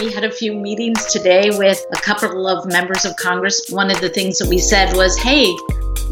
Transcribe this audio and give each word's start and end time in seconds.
we 0.00 0.12
had 0.12 0.24
a 0.24 0.30
few 0.30 0.54
meetings 0.54 1.04
today 1.06 1.50
with 1.50 1.84
a 1.92 2.00
couple 2.00 2.46
of 2.46 2.66
members 2.66 3.04
of 3.04 3.16
Congress. 3.16 3.68
One 3.70 3.90
of 3.90 4.00
the 4.00 4.08
things 4.08 4.38
that 4.38 4.48
we 4.48 4.58
said 4.58 4.94
was, 4.96 5.16
hey, 5.18 5.56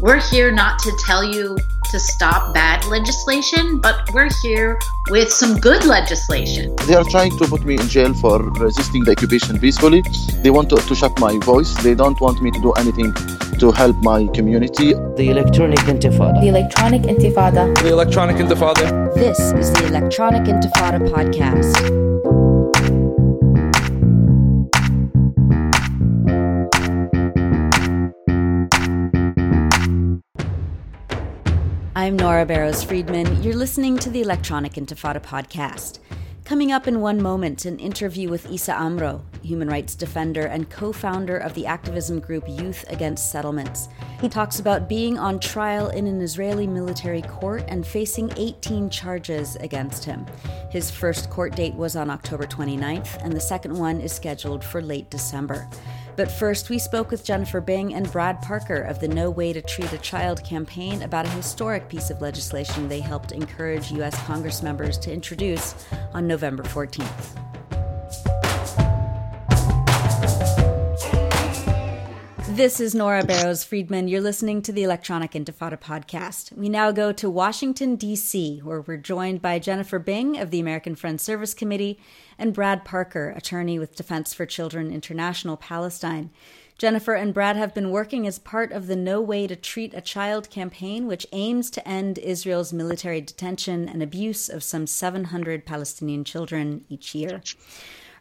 we're 0.01 0.19
here 0.19 0.51
not 0.51 0.79
to 0.79 0.91
tell 1.05 1.23
you 1.23 1.57
to 1.91 1.99
stop 1.99 2.53
bad 2.53 2.83
legislation, 2.85 3.79
but 3.79 3.95
we're 4.13 4.29
here 4.41 4.77
with 5.09 5.31
some 5.31 5.57
good 5.57 5.85
legislation. 5.85 6.75
They 6.85 6.95
are 6.95 7.03
trying 7.05 7.37
to 7.37 7.47
put 7.47 7.63
me 7.63 7.75
in 7.75 7.87
jail 7.87 8.13
for 8.13 8.39
resisting 8.59 9.05
the 9.05 9.11
occupation 9.11 9.57
peacefully. 9.57 10.03
They 10.43 10.49
want 10.49 10.69
to, 10.71 10.75
to 10.75 10.95
shut 10.95 11.17
my 11.19 11.37
voice. 11.39 11.73
They 11.81 11.95
don't 11.95 12.19
want 12.19 12.41
me 12.41 12.51
to 12.51 12.61
do 12.61 12.73
anything 12.73 13.13
to 13.59 13.71
help 13.71 13.95
my 13.97 14.27
community. 14.33 14.93
The 14.93 15.29
Electronic 15.29 15.79
Intifada. 15.79 16.41
The 16.41 16.49
Electronic 16.49 17.03
Intifada. 17.03 17.73
The 17.81 17.89
Electronic 17.93 18.35
Intifada. 18.35 19.13
This 19.13 19.39
is 19.39 19.71
the 19.73 19.87
Electronic 19.87 20.43
Intifada 20.43 21.09
podcast. 21.09 22.06
I'm 32.07 32.15
Nora 32.15 32.45
Barrows 32.45 32.85
Friedman. 32.85 33.43
You're 33.43 33.57
listening 33.57 33.97
to 33.97 34.09
the 34.09 34.21
Electronic 34.21 34.75
Intifada 34.75 35.21
podcast. 35.21 35.99
Coming 36.45 36.71
up 36.71 36.87
in 36.87 37.01
one 37.01 37.21
moment, 37.21 37.65
an 37.65 37.79
interview 37.79 38.29
with 38.29 38.49
Issa 38.49 38.73
Amro, 38.73 39.25
human 39.43 39.67
rights 39.67 39.93
defender 39.93 40.45
and 40.45 40.69
co 40.69 40.93
founder 40.93 41.35
of 41.35 41.53
the 41.53 41.65
activism 41.65 42.21
group 42.21 42.45
Youth 42.47 42.85
Against 42.87 43.29
Settlements. 43.29 43.89
He 44.21 44.29
talks 44.29 44.61
about 44.61 44.87
being 44.87 45.19
on 45.19 45.37
trial 45.41 45.89
in 45.89 46.07
an 46.07 46.21
Israeli 46.21 46.65
military 46.65 47.23
court 47.23 47.65
and 47.67 47.85
facing 47.85 48.31
18 48.37 48.89
charges 48.89 49.57
against 49.57 50.05
him. 50.05 50.25
His 50.71 50.89
first 50.89 51.29
court 51.29 51.57
date 51.57 51.75
was 51.75 51.97
on 51.97 52.09
October 52.09 52.47
29th, 52.47 53.21
and 53.21 53.33
the 53.33 53.41
second 53.41 53.77
one 53.77 53.99
is 53.99 54.13
scheduled 54.13 54.63
for 54.63 54.81
late 54.81 55.09
December. 55.09 55.67
But 56.17 56.31
first, 56.31 56.71
we 56.71 56.79
spoke 56.79 57.11
with 57.11 57.23
Jennifer 57.23 57.61
Bing 57.61 57.93
and 57.93 58.11
Brad 58.11 58.41
Parker 58.41 58.81
of 58.81 58.99
the 58.99 59.07
No 59.07 59.29
Way 59.29 59.53
to 59.53 59.61
Treat 59.61 59.93
a 59.93 59.99
Child 59.99 60.43
campaign 60.43 61.03
about 61.03 61.27
a 61.27 61.29
historic 61.29 61.87
piece 61.89 62.09
of 62.09 62.21
legislation 62.21 62.89
they 62.89 63.01
helped 63.01 63.33
encourage 63.33 63.91
U.S. 63.91 64.19
Congress 64.25 64.63
members 64.63 64.97
to 64.97 65.13
introduce 65.13 65.75
on 66.15 66.25
November 66.25 66.63
14th. 66.63 67.46
This 72.57 72.79
is 72.79 72.95
Nora 72.95 73.23
Barrows 73.23 73.63
Friedman. 73.63 74.07
You're 74.07 74.19
listening 74.19 74.63
to 74.63 74.71
the 74.71 74.81
Electronic 74.81 75.33
Intifada 75.33 75.79
podcast. 75.79 76.51
We 76.53 76.69
now 76.69 76.91
go 76.91 77.11
to 77.11 77.29
Washington, 77.29 77.97
D.C., 77.97 78.61
where 78.63 78.81
we're 78.81 78.97
joined 78.97 79.43
by 79.43 79.59
Jennifer 79.59 79.99
Bing 79.99 80.39
of 80.39 80.49
the 80.49 80.59
American 80.59 80.95
Friends 80.95 81.21
Service 81.21 81.53
Committee 81.53 81.99
and 82.35 82.55
Brad 82.55 82.83
Parker, 82.83 83.29
attorney 83.37 83.77
with 83.77 83.95
Defense 83.95 84.33
for 84.33 84.47
Children 84.47 84.91
International 84.91 85.55
Palestine. 85.55 86.31
Jennifer 86.79 87.13
and 87.13 87.31
Brad 87.31 87.57
have 87.57 87.75
been 87.75 87.91
working 87.91 88.25
as 88.25 88.39
part 88.39 88.71
of 88.71 88.87
the 88.87 88.95
No 88.95 89.21
Way 89.21 89.45
to 89.45 89.55
Treat 89.55 89.93
a 89.93 90.01
Child 90.01 90.49
campaign, 90.49 91.05
which 91.05 91.27
aims 91.33 91.69
to 91.69 91.87
end 91.87 92.17
Israel's 92.17 92.73
military 92.73 93.21
detention 93.21 93.87
and 93.87 94.01
abuse 94.01 94.49
of 94.49 94.63
some 94.63 94.87
700 94.87 95.63
Palestinian 95.63 96.23
children 96.23 96.85
each 96.89 97.13
year. 97.13 97.39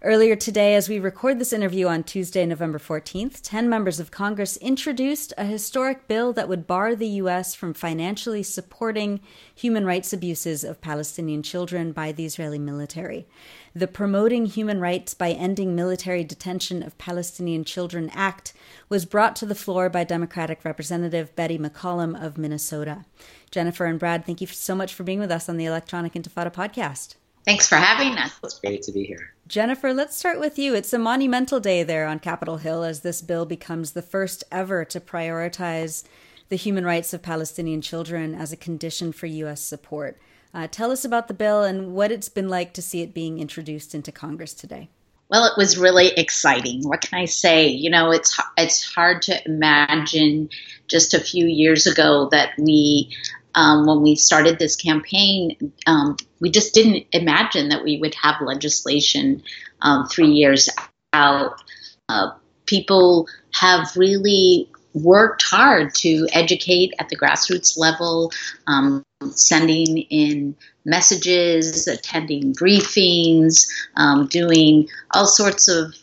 Earlier 0.02 0.36
today, 0.36 0.74
as 0.74 0.90
we 0.90 0.98
record 0.98 1.38
this 1.38 1.54
interview 1.54 1.86
on 1.86 2.04
Tuesday, 2.04 2.44
November 2.44 2.78
14th, 2.78 3.40
10 3.42 3.66
members 3.66 3.98
of 3.98 4.10
Congress 4.10 4.58
introduced 4.58 5.32
a 5.38 5.46
historic 5.46 6.06
bill 6.06 6.34
that 6.34 6.50
would 6.50 6.66
bar 6.66 6.94
the 6.94 7.08
U.S. 7.08 7.54
from 7.54 7.72
financially 7.72 8.42
supporting 8.42 9.20
human 9.54 9.86
rights 9.86 10.12
abuses 10.12 10.64
of 10.64 10.82
Palestinian 10.82 11.42
children 11.42 11.92
by 11.92 12.12
the 12.12 12.26
Israeli 12.26 12.58
military. 12.58 13.26
The 13.74 13.86
Promoting 13.86 14.44
Human 14.44 14.80
Rights 14.80 15.14
by 15.14 15.30
Ending 15.30 15.74
Military 15.74 16.24
Detention 16.24 16.82
of 16.82 16.98
Palestinian 16.98 17.64
Children 17.64 18.10
Act 18.12 18.52
was 18.90 19.06
brought 19.06 19.34
to 19.36 19.46
the 19.46 19.54
floor 19.54 19.88
by 19.88 20.04
Democratic 20.04 20.62
Representative 20.62 21.34
Betty 21.34 21.58
McCollum 21.58 22.22
of 22.22 22.36
Minnesota. 22.36 23.06
Jennifer 23.50 23.86
and 23.86 23.98
Brad, 23.98 24.26
thank 24.26 24.42
you 24.42 24.46
so 24.46 24.74
much 24.74 24.92
for 24.92 25.04
being 25.04 25.20
with 25.20 25.32
us 25.32 25.48
on 25.48 25.56
the 25.56 25.64
Electronic 25.64 26.12
Intifada 26.12 26.52
podcast. 26.52 27.14
Thanks 27.46 27.68
for 27.68 27.76
having 27.76 28.18
us. 28.18 28.36
It's 28.42 28.58
great 28.58 28.82
to 28.82 28.92
be 28.92 29.04
here. 29.04 29.32
Jennifer, 29.46 29.94
let's 29.94 30.16
start 30.16 30.40
with 30.40 30.58
you. 30.58 30.74
It's 30.74 30.92
a 30.92 30.98
monumental 30.98 31.60
day 31.60 31.84
there 31.84 32.06
on 32.06 32.18
Capitol 32.18 32.56
Hill 32.56 32.82
as 32.82 33.00
this 33.00 33.22
bill 33.22 33.46
becomes 33.46 33.92
the 33.92 34.02
first 34.02 34.42
ever 34.50 34.84
to 34.86 34.98
prioritize 34.98 36.02
the 36.48 36.56
human 36.56 36.84
rights 36.84 37.14
of 37.14 37.22
Palestinian 37.22 37.80
children 37.80 38.34
as 38.34 38.52
a 38.52 38.56
condition 38.56 39.12
for 39.12 39.26
U.S. 39.26 39.60
support. 39.60 40.18
Uh, 40.52 40.66
tell 40.66 40.90
us 40.90 41.04
about 41.04 41.28
the 41.28 41.34
bill 41.34 41.62
and 41.62 41.92
what 41.94 42.10
it's 42.10 42.28
been 42.28 42.48
like 42.48 42.72
to 42.72 42.82
see 42.82 43.02
it 43.02 43.14
being 43.14 43.38
introduced 43.38 43.94
into 43.94 44.10
Congress 44.10 44.52
today. 44.52 44.88
Well, 45.28 45.44
it 45.44 45.56
was 45.56 45.76
really 45.76 46.08
exciting. 46.16 46.88
What 46.88 47.00
can 47.00 47.18
I 47.18 47.24
say? 47.24 47.66
You 47.66 47.90
know, 47.90 48.12
it's 48.12 48.40
it's 48.56 48.84
hard 48.84 49.22
to 49.22 49.44
imagine 49.44 50.50
just 50.86 51.14
a 51.14 51.20
few 51.20 51.46
years 51.46 51.86
ago 51.86 52.28
that 52.30 52.50
we 52.58 53.12
um, 53.56 53.86
when 53.86 54.02
we 54.02 54.14
started 54.14 54.58
this 54.58 54.76
campaign, 54.76 55.72
um, 55.86 56.16
we 56.40 56.50
just 56.50 56.74
didn't 56.74 57.06
imagine 57.12 57.70
that 57.70 57.82
we 57.82 57.98
would 57.98 58.14
have 58.14 58.36
legislation 58.40 59.42
um, 59.80 60.06
three 60.06 60.28
years 60.28 60.68
out. 61.12 61.60
Uh, 62.08 62.32
people 62.66 63.26
have 63.52 63.88
really 63.96 64.70
worked 64.92 65.42
hard 65.42 65.94
to 65.94 66.28
educate 66.32 66.94
at 66.98 67.08
the 67.08 67.16
grassroots 67.16 67.78
level, 67.78 68.30
um, 68.66 69.02
sending 69.30 69.98
in 69.98 70.54
messages, 70.84 71.88
attending 71.88 72.54
briefings, 72.54 73.68
um, 73.96 74.26
doing 74.26 74.88
all 75.12 75.26
sorts 75.26 75.68
of 75.68 75.94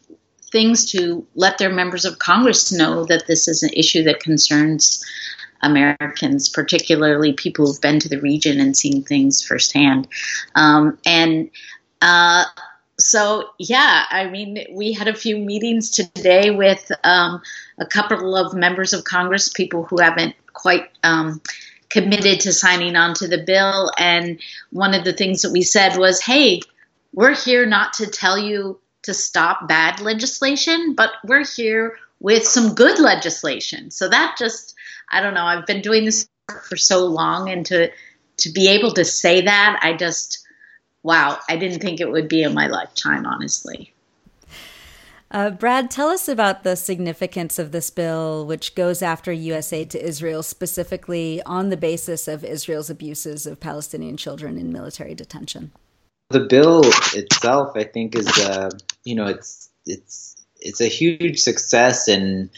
things 0.52 0.92
to 0.92 1.26
let 1.36 1.58
their 1.58 1.72
members 1.72 2.06
of 2.06 2.20
Congress 2.20 2.72
know 2.72 3.06
that 3.06 3.26
this 3.28 3.48
is 3.48 3.64
an 3.64 3.72
issue 3.74 4.04
that 4.04 4.20
concerns 4.20 5.04
Americans, 5.64 6.50
particularly 6.50 7.34
people 7.34 7.66
who've 7.66 7.82
been 7.82 8.00
to 8.02 8.10
the 8.10 8.20
region 8.20 8.60
and 8.60 8.78
seen 8.78 9.04
things 9.04 9.42
firsthand. 9.42 10.08
Um, 10.56 11.00
and 11.06 11.50
uh, 12.02 12.46
so, 13.00 13.50
yeah, 13.58 14.06
I 14.10 14.30
mean, 14.30 14.66
we 14.72 14.94
had 14.94 15.08
a 15.08 15.16
few 15.16 15.38
meetings 15.38 15.90
today 15.90 16.52
with 16.52 16.92
um, 17.04 17.42
a 17.80 17.86
couple 17.86 18.36
of 18.36 18.54
members 18.54 18.94
of 18.94 19.04
Congress, 19.04 19.50
people 19.50 19.84
who 19.84 20.00
haven't 20.00 20.36
quite. 20.54 20.90
Um, 21.04 21.42
committed 21.94 22.40
to 22.40 22.52
signing 22.52 22.96
on 22.96 23.14
to 23.14 23.28
the 23.28 23.44
bill 23.44 23.92
and 24.00 24.40
one 24.72 24.96
of 24.96 25.04
the 25.04 25.14
things 25.14 25.44
that 25.44 25.52
we 25.52 25.62
said 25.62 25.96
was 25.96 26.20
hey 26.20 26.60
we're 27.14 27.36
here 27.36 27.68
not 27.68 27.94
to 27.94 28.08
tell 28.08 28.36
you 28.36 28.80
to 29.04 29.14
stop 29.14 29.68
bad 29.68 30.00
legislation 30.00 30.96
but 30.96 31.12
we're 31.24 31.46
here 31.46 31.96
with 32.20 32.44
some 32.48 32.74
good 32.74 32.98
legislation 32.98 33.92
so 33.92 34.10
that 34.10 34.36
just 34.40 34.73
I 35.10 35.22
don't 35.22 35.34
know. 35.34 35.44
I've 35.44 35.66
been 35.66 35.82
doing 35.82 36.06
this 36.06 36.28
for 36.68 36.78
so 36.78 37.06
long, 37.06 37.50
and 37.50 37.66
to 37.68 37.92
to 38.38 38.52
be 38.52 38.68
able 38.70 38.92
to 38.94 39.06
say 39.06 39.42
that, 39.42 39.80
I 39.82 39.94
just 39.94 40.46
wow. 41.04 41.40
I 41.50 41.58
didn't 41.58 41.80
think 41.80 42.00
it 42.00 42.12
would 42.12 42.28
be 42.28 42.44
in 42.44 42.54
my 42.54 42.68
lifetime, 42.68 43.26
honestly. 43.26 43.94
Uh, 45.34 45.50
Brad, 45.50 45.90
tell 45.90 46.10
us 46.10 46.28
about 46.28 46.64
the 46.64 46.76
significance 46.76 47.58
of 47.58 47.72
this 47.72 47.90
bill, 47.90 48.46
which 48.46 48.76
goes 48.76 49.02
after 49.02 49.32
U.S. 49.32 49.74
aid 49.74 49.90
to 49.92 50.06
Israel 50.06 50.44
specifically 50.44 51.42
on 51.44 51.70
the 51.70 51.78
basis 51.78 52.28
of 52.28 52.44
Israel's 52.44 52.92
abuses 52.92 53.48
of 53.48 53.60
Palestinian 53.60 54.16
children 54.16 54.60
in 54.60 54.72
military 54.72 55.16
detention. 55.16 55.72
The 56.30 56.42
bill 56.42 56.84
itself, 57.16 57.72
I 57.76 57.84
think, 57.84 58.16
is 58.16 58.28
uh, 58.40 58.70
you 59.06 59.16
know 59.16 59.26
it's 59.26 59.70
it's 59.88 60.36
it's 60.60 60.82
a 60.82 60.88
huge 60.88 61.40
success 61.40 62.08
in 62.08 62.52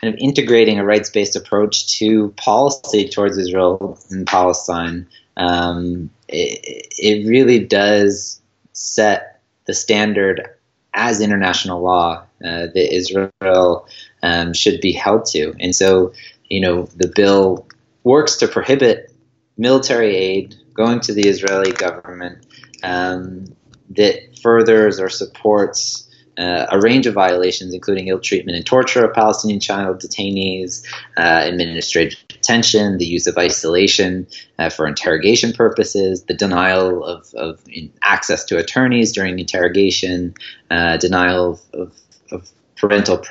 kind 0.00 0.12
of 0.12 0.18
integrating 0.20 0.78
a 0.78 0.84
rights 0.84 1.10
based 1.10 1.36
approach 1.36 1.98
to 1.98 2.30
policy 2.36 3.08
towards 3.08 3.38
Israel 3.38 3.98
and 4.10 4.26
Palestine, 4.26 5.06
um, 5.36 6.10
it, 6.28 6.86
it 6.98 7.28
really 7.28 7.64
does 7.64 8.40
set 8.72 9.40
the 9.66 9.74
standard 9.74 10.48
as 10.94 11.20
international 11.20 11.82
law 11.82 12.22
uh, 12.44 12.66
that 12.66 12.94
Israel 12.94 13.86
um, 14.22 14.52
should 14.52 14.80
be 14.80 14.92
held 14.92 15.26
to. 15.26 15.54
And 15.60 15.74
so, 15.74 16.12
you 16.48 16.60
know, 16.60 16.84
the 16.96 17.12
bill 17.14 17.66
works 18.04 18.36
to 18.36 18.48
prohibit 18.48 19.12
military 19.56 20.14
aid 20.14 20.54
going 20.74 21.00
to 21.00 21.12
the 21.12 21.28
Israeli 21.28 21.72
government 21.72 22.46
um, 22.82 23.46
that 23.90 24.38
furthers 24.42 25.00
or 25.00 25.08
supports 25.08 26.05
uh, 26.38 26.66
a 26.70 26.80
range 26.80 27.06
of 27.06 27.14
violations, 27.14 27.72
including 27.72 28.08
ill 28.08 28.18
treatment 28.18 28.56
and 28.56 28.66
torture 28.66 29.04
of 29.04 29.14
Palestinian 29.14 29.60
child 29.60 30.00
detainees, 30.00 30.86
uh, 31.16 31.42
administrative 31.44 32.18
detention, 32.28 32.98
the 32.98 33.06
use 33.06 33.26
of 33.26 33.36
isolation 33.38 34.26
uh, 34.58 34.68
for 34.68 34.86
interrogation 34.86 35.52
purposes, 35.52 36.24
the 36.24 36.34
denial 36.34 37.04
of, 37.04 37.32
of 37.34 37.60
access 38.02 38.44
to 38.44 38.58
attorneys 38.58 39.12
during 39.12 39.38
interrogation, 39.38 40.34
uh, 40.70 40.96
denial 40.98 41.60
of, 41.72 41.92
of, 42.30 42.50
parental 42.76 43.22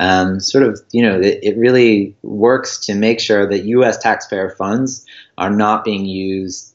um, 0.00 0.40
sort 0.40 0.64
of, 0.64 0.80
you 0.90 1.02
know, 1.02 1.20
it, 1.20 1.38
it, 1.42 1.56
really 1.56 2.16
works 2.22 2.78
to 2.86 2.94
make 2.94 3.20
sure 3.20 3.46
that 3.46 3.64
U.S. 3.64 3.98
taxpayer 3.98 4.50
funds 4.50 5.06
are 5.38 5.50
not 5.50 5.84
being 5.84 6.04
used 6.04 6.74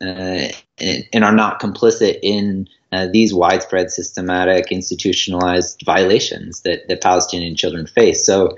uh, 0.00 0.48
and, 0.78 1.08
and, 1.12 1.24
are 1.24 1.34
not 1.34 1.60
complicit 1.60 2.18
in 2.22 2.68
uh, 2.92 3.06
these 3.12 3.32
widespread, 3.32 3.90
systematic, 3.90 4.72
institutionalized 4.72 5.82
violations 5.84 6.62
that, 6.62 6.88
that 6.88 7.00
Palestinian 7.00 7.54
children 7.54 7.86
face. 7.86 8.26
So, 8.26 8.56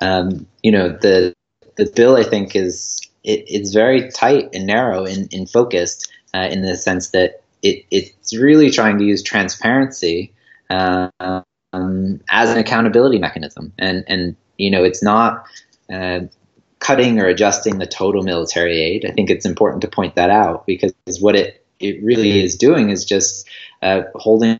um, 0.00 0.46
you 0.62 0.72
know, 0.72 0.88
the 0.88 1.34
the 1.76 1.90
bill 1.94 2.16
I 2.16 2.22
think 2.22 2.54
is 2.54 3.00
it, 3.24 3.44
it's 3.48 3.72
very 3.72 4.10
tight 4.10 4.48
and 4.54 4.66
narrow 4.66 5.04
and, 5.04 5.50
focused 5.50 6.12
uh, 6.32 6.48
in 6.50 6.62
the 6.62 6.76
sense 6.76 7.10
that 7.10 7.42
it, 7.62 7.84
it's 7.90 8.34
really 8.36 8.70
trying 8.70 8.98
to 8.98 9.04
use 9.04 9.22
transparency 9.22 10.32
uh, 10.70 11.08
um, 11.72 12.20
as 12.30 12.50
an 12.50 12.58
accountability 12.58 13.18
mechanism, 13.18 13.72
and 13.78 14.04
and 14.08 14.36
you 14.58 14.70
know, 14.70 14.84
it's 14.84 15.02
not. 15.02 15.46
Uh, 15.92 16.20
cutting 16.80 17.18
or 17.18 17.24
adjusting 17.26 17.78
the 17.78 17.86
total 17.86 18.22
military 18.22 18.78
aid. 18.78 19.06
I 19.06 19.12
think 19.12 19.30
it's 19.30 19.46
important 19.46 19.80
to 19.82 19.88
point 19.88 20.16
that 20.16 20.28
out 20.28 20.66
because 20.66 20.92
what 21.18 21.34
it, 21.34 21.63
it 21.80 22.02
really 22.02 22.42
is 22.42 22.56
doing 22.56 22.90
is 22.90 23.04
just 23.04 23.48
uh, 23.82 24.02
holding 24.14 24.58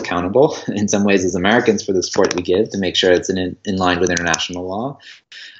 accountable 0.00 0.56
in 0.68 0.88
some 0.88 1.04
ways 1.04 1.24
as 1.24 1.34
Americans 1.34 1.84
for 1.84 1.92
the 1.92 2.02
support 2.02 2.34
we 2.34 2.42
give 2.42 2.70
to 2.70 2.78
make 2.78 2.96
sure 2.96 3.12
it's 3.12 3.30
in, 3.30 3.56
in 3.64 3.76
line 3.76 4.00
with 4.00 4.10
international 4.10 4.66
law, 4.66 4.98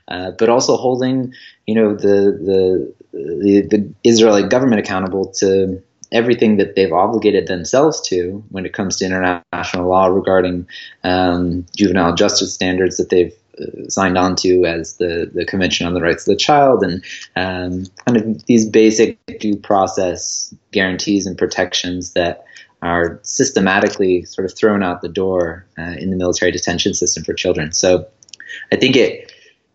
uh, 0.08 0.30
but 0.38 0.48
also 0.48 0.76
holding 0.76 1.32
you 1.66 1.74
know 1.74 1.94
the, 1.94 2.38
the, 2.42 2.94
the 3.12 3.60
the 3.68 3.94
Israeli 4.04 4.48
government 4.48 4.80
accountable 4.80 5.26
to 5.38 5.82
everything 6.12 6.56
that 6.56 6.76
they've 6.76 6.92
obligated 6.92 7.48
themselves 7.48 8.00
to 8.00 8.44
when 8.50 8.64
it 8.64 8.72
comes 8.72 8.96
to 8.96 9.04
international 9.04 9.88
law 9.88 10.06
regarding 10.06 10.66
um, 11.02 11.66
juvenile 11.76 12.14
justice 12.14 12.54
standards 12.54 12.96
that 12.96 13.10
they've 13.10 13.34
signed 13.88 14.18
on 14.18 14.36
to 14.36 14.64
as 14.64 14.96
the, 14.96 15.30
the 15.32 15.44
Convention 15.44 15.86
on 15.86 15.94
the 15.94 16.00
Rights 16.00 16.26
of 16.26 16.32
the 16.32 16.36
Child 16.36 16.82
and 16.82 17.04
um, 17.36 17.86
kind 18.04 18.16
of 18.16 18.44
these 18.46 18.68
basic 18.68 19.18
due 19.38 19.56
process 19.56 20.54
guarantees 20.72 21.26
and 21.26 21.38
protections 21.38 22.12
that 22.12 22.44
are 22.82 23.18
systematically 23.22 24.24
sort 24.24 24.44
of 24.44 24.56
thrown 24.56 24.82
out 24.82 25.00
the 25.00 25.08
door 25.08 25.66
uh, 25.78 25.94
in 25.98 26.10
the 26.10 26.16
military 26.16 26.52
detention 26.52 26.94
system 26.94 27.24
for 27.24 27.32
children. 27.32 27.72
So 27.72 28.06
I 28.72 28.76
think 28.76 28.96
it, 28.96 29.32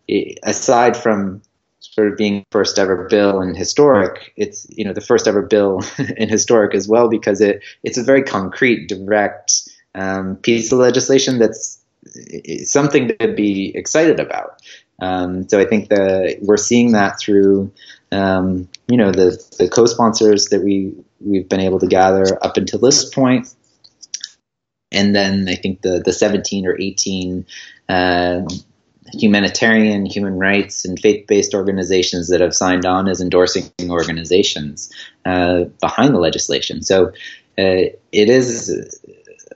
it, 0.08 0.38
aside 0.42 0.96
from 0.96 1.42
sort 1.80 2.10
of 2.10 2.16
being 2.16 2.44
first 2.50 2.78
ever 2.78 3.06
bill 3.08 3.40
and 3.40 3.56
historic, 3.56 4.32
it's 4.36 4.66
you 4.70 4.84
know 4.84 4.92
the 4.92 5.00
first 5.00 5.26
ever 5.26 5.42
bill 5.42 5.82
and 5.98 6.30
historic 6.30 6.74
as 6.74 6.88
well 6.88 7.08
because 7.08 7.40
it 7.40 7.62
it's 7.82 7.98
a 7.98 8.02
very 8.02 8.22
concrete, 8.22 8.88
direct 8.88 9.68
um, 9.94 10.36
piece 10.36 10.72
of 10.72 10.78
legislation 10.78 11.38
that's 11.38 11.81
something 12.64 13.08
to 13.18 13.32
be 13.32 13.74
excited 13.74 14.20
about. 14.20 14.60
Um, 15.00 15.48
so 15.48 15.58
I 15.58 15.64
think 15.64 15.88
that 15.88 16.38
we're 16.42 16.56
seeing 16.56 16.92
that 16.92 17.18
through, 17.18 17.72
um, 18.12 18.68
you 18.88 18.96
know, 18.96 19.10
the, 19.10 19.42
the 19.58 19.68
co-sponsors 19.68 20.46
that 20.46 20.62
we 20.62 20.94
we've 21.20 21.48
been 21.48 21.60
able 21.60 21.78
to 21.80 21.86
gather 21.86 22.38
up 22.44 22.56
until 22.56 22.78
this 22.78 23.12
point, 23.12 23.52
and 24.92 25.14
then 25.14 25.48
I 25.48 25.54
think 25.54 25.82
the 25.82 26.00
the 26.04 26.12
17 26.12 26.66
or 26.66 26.80
18 26.80 27.46
uh, 27.88 28.42
humanitarian, 29.12 30.06
human 30.06 30.38
rights, 30.38 30.84
and 30.84 30.98
faith-based 30.98 31.54
organizations 31.54 32.28
that 32.28 32.40
have 32.40 32.54
signed 32.54 32.86
on 32.86 33.08
as 33.08 33.20
endorsing 33.20 33.70
organizations 33.88 34.92
uh, 35.24 35.64
behind 35.80 36.14
the 36.14 36.20
legislation. 36.20 36.82
So 36.82 37.08
uh, 37.58 37.92
it 38.12 38.28
is 38.28 39.00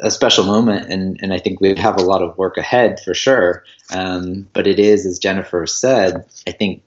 a 0.00 0.10
special 0.10 0.44
moment, 0.44 0.90
and, 0.90 1.18
and 1.22 1.32
I 1.32 1.38
think 1.38 1.60
we 1.60 1.74
have 1.74 1.96
a 1.96 2.04
lot 2.04 2.22
of 2.22 2.36
work 2.38 2.56
ahead 2.56 3.00
for 3.00 3.14
sure. 3.14 3.64
Um, 3.94 4.48
but 4.52 4.66
it 4.66 4.78
is, 4.78 5.06
as 5.06 5.18
Jennifer 5.18 5.66
said, 5.66 6.24
I 6.46 6.52
think 6.52 6.82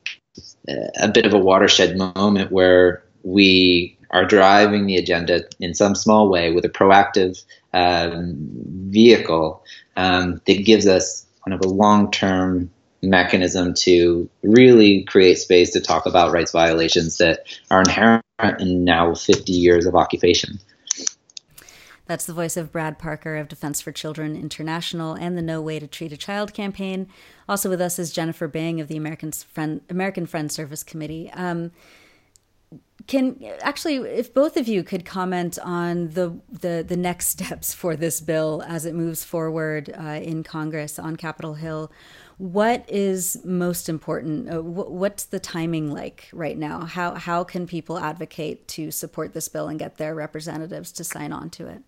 uh, 0.68 0.90
a 1.00 1.08
bit 1.08 1.26
of 1.26 1.34
a 1.34 1.40
watershed 1.40 1.98
moment 1.98 2.52
where 2.52 3.04
we 3.24 3.98
are 4.12 4.26
driving 4.26 4.86
the 4.86 4.98
agenda 4.98 5.44
in 5.60 5.74
some 5.74 5.96
small 5.96 6.30
way 6.30 6.52
with 6.52 6.66
a 6.66 6.70
proactive 6.70 7.44
um, 7.74 8.36
vehicle 8.90 9.64
um, 9.96 10.42
that 10.46 10.66
gives 10.66 10.88
us 10.88 11.26
kind 11.46 11.54
of 11.54 11.66
a 11.66 11.74
long 11.74 12.12
term 12.12 12.70
mechanism 13.02 13.74
to 13.74 14.30
really 14.44 15.04
create 15.04 15.38
space 15.38 15.72
to 15.72 15.80
talk 15.80 16.06
about 16.06 16.32
rights 16.32 16.52
violations 16.52 17.18
that 17.18 17.46
are 17.72 17.82
inherent 17.82 18.24
in 18.60 18.84
now 18.84 19.14
50 19.14 19.52
years 19.52 19.86
of 19.86 19.96
occupation. 19.96 20.60
That's 22.10 22.26
the 22.26 22.34
voice 22.34 22.58
of 22.58 22.72
Brad 22.72 22.98
Parker 22.98 23.36
of 23.36 23.48
Defense 23.48 23.82
for 23.82 23.92
Children 23.92 24.36
International 24.36 25.14
and 25.14 25.38
the 25.38 25.44
No 25.44 25.62
Way 25.62 25.78
to 25.78 25.86
Treat 25.86 26.12
a 26.12 26.18
Child 26.18 26.56
campaign. 26.56 27.08
Also 27.48 27.70
with 27.70 27.80
us 27.80 28.00
is 28.00 28.12
Jennifer 28.12 28.48
Bing 28.48 28.82
of 28.82 28.88
the 28.88 28.98
American 28.98 29.32
Friend, 29.32 29.80
American 29.92 30.26
Friends 30.26 30.56
Service 30.56 30.82
Committee. 30.82 31.30
Um, 31.34 31.70
can 33.06 33.40
actually, 33.62 33.98
if 33.98 34.34
both 34.34 34.58
of 34.58 34.68
you 34.68 34.82
could 34.82 35.06
comment 35.06 35.60
on 35.62 36.10
the, 36.10 36.40
the, 36.52 36.84
the 36.86 36.98
next 36.98 37.28
steps 37.40 37.76
for 37.76 37.96
this 37.96 38.22
bill 38.22 38.64
as 38.66 38.88
it 38.88 38.96
moves 38.96 39.24
forward 39.24 39.94
uh, 39.96 40.20
in 40.20 40.42
Congress 40.42 40.98
on 40.98 41.16
Capitol 41.16 41.54
Hill, 41.54 41.92
what 42.40 42.86
is 42.90 43.40
most 43.46 43.88
important? 43.88 44.52
Uh, 44.52 44.64
what's 44.64 45.26
the 45.26 45.40
timing 45.40 45.92
like 45.92 46.28
right 46.34 46.58
now? 46.58 46.86
How 46.86 47.14
how 47.14 47.44
can 47.44 47.68
people 47.68 48.00
advocate 48.00 48.68
to 48.70 48.90
support 48.90 49.34
this 49.34 49.48
bill 49.48 49.68
and 49.68 49.78
get 49.78 49.98
their 49.98 50.16
representatives 50.16 50.92
to 50.94 51.04
sign 51.04 51.32
on 51.32 51.52
to 51.52 51.68
it? 51.68 51.84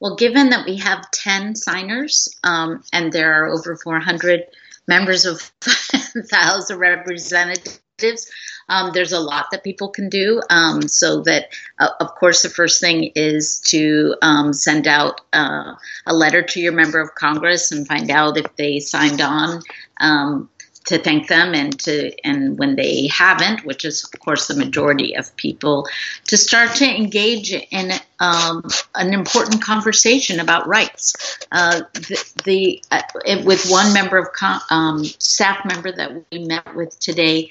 Well, 0.00 0.16
given 0.16 0.50
that 0.50 0.66
we 0.66 0.76
have 0.78 1.10
10 1.12 1.54
signers 1.54 2.28
um, 2.44 2.82
and 2.92 3.12
there 3.12 3.32
are 3.34 3.48
over 3.48 3.76
400 3.76 4.44
members 4.86 5.24
of 5.24 5.50
the 5.60 6.28
House 6.32 6.70
of 6.70 6.78
Representatives, 6.78 8.30
um, 8.68 8.90
there's 8.92 9.12
a 9.12 9.20
lot 9.20 9.46
that 9.50 9.64
people 9.64 9.88
can 9.88 10.08
do. 10.08 10.42
Um, 10.50 10.88
so 10.88 11.22
that, 11.22 11.48
uh, 11.78 11.90
of 12.00 12.14
course, 12.16 12.42
the 12.42 12.48
first 12.48 12.80
thing 12.80 13.12
is 13.14 13.60
to 13.66 14.16
um, 14.22 14.52
send 14.52 14.86
out 14.86 15.20
uh, 15.32 15.74
a 16.06 16.14
letter 16.14 16.42
to 16.42 16.60
your 16.60 16.72
member 16.72 17.00
of 17.00 17.14
Congress 17.14 17.72
and 17.72 17.86
find 17.86 18.10
out 18.10 18.36
if 18.36 18.56
they 18.56 18.80
signed 18.80 19.20
on 19.20 19.62
um, 20.00 20.48
to 20.84 20.98
thank 20.98 21.28
them 21.28 21.54
and 21.54 21.78
to 21.80 22.12
and 22.26 22.58
when 22.58 22.76
they 22.76 23.06
haven't, 23.06 23.64
which 23.64 23.84
is 23.84 24.04
of 24.04 24.20
course 24.20 24.48
the 24.48 24.54
majority 24.54 25.16
of 25.16 25.34
people, 25.36 25.86
to 26.26 26.36
start 26.36 26.74
to 26.76 26.84
engage 26.84 27.52
in 27.52 27.92
um, 28.20 28.62
an 28.94 29.12
important 29.12 29.62
conversation 29.62 30.40
about 30.40 30.66
rights. 30.66 31.38
Uh, 31.52 31.82
the, 31.94 32.32
the 32.44 32.82
uh, 32.90 33.02
with 33.44 33.68
one 33.70 33.92
member 33.92 34.18
of 34.18 34.28
um, 34.70 35.04
staff 35.04 35.64
member 35.64 35.90
that 35.90 36.12
we 36.30 36.44
met 36.44 36.74
with 36.74 36.98
today 37.00 37.50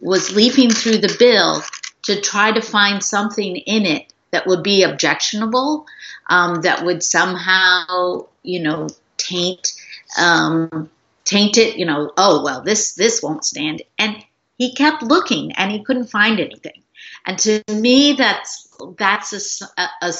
was 0.00 0.34
leafing 0.34 0.70
through 0.70 0.98
the 0.98 1.14
bill 1.18 1.62
to 2.02 2.20
try 2.20 2.50
to 2.50 2.60
find 2.60 3.02
something 3.02 3.56
in 3.56 3.86
it 3.86 4.12
that 4.32 4.46
would 4.46 4.62
be 4.62 4.82
objectionable, 4.82 5.86
um, 6.28 6.62
that 6.62 6.84
would 6.84 7.02
somehow 7.02 8.26
you 8.42 8.60
know 8.60 8.88
taint. 9.18 9.74
Um, 10.18 10.90
taint 11.32 11.56
it, 11.56 11.76
you 11.76 11.86
know, 11.86 12.12
oh 12.16 12.42
well, 12.44 12.62
this 12.62 12.94
this 12.94 13.22
won't 13.22 13.44
stand. 13.44 13.82
And 13.98 14.16
he 14.58 14.74
kept 14.74 15.02
looking 15.02 15.52
and 15.52 15.72
he 15.72 15.82
couldn't 15.82 16.06
find 16.06 16.38
anything. 16.38 16.82
And 17.26 17.38
to 17.40 17.62
me, 17.72 18.12
that's 18.12 18.68
that's 18.98 19.62
a, 19.62 19.82
a, 20.02 20.12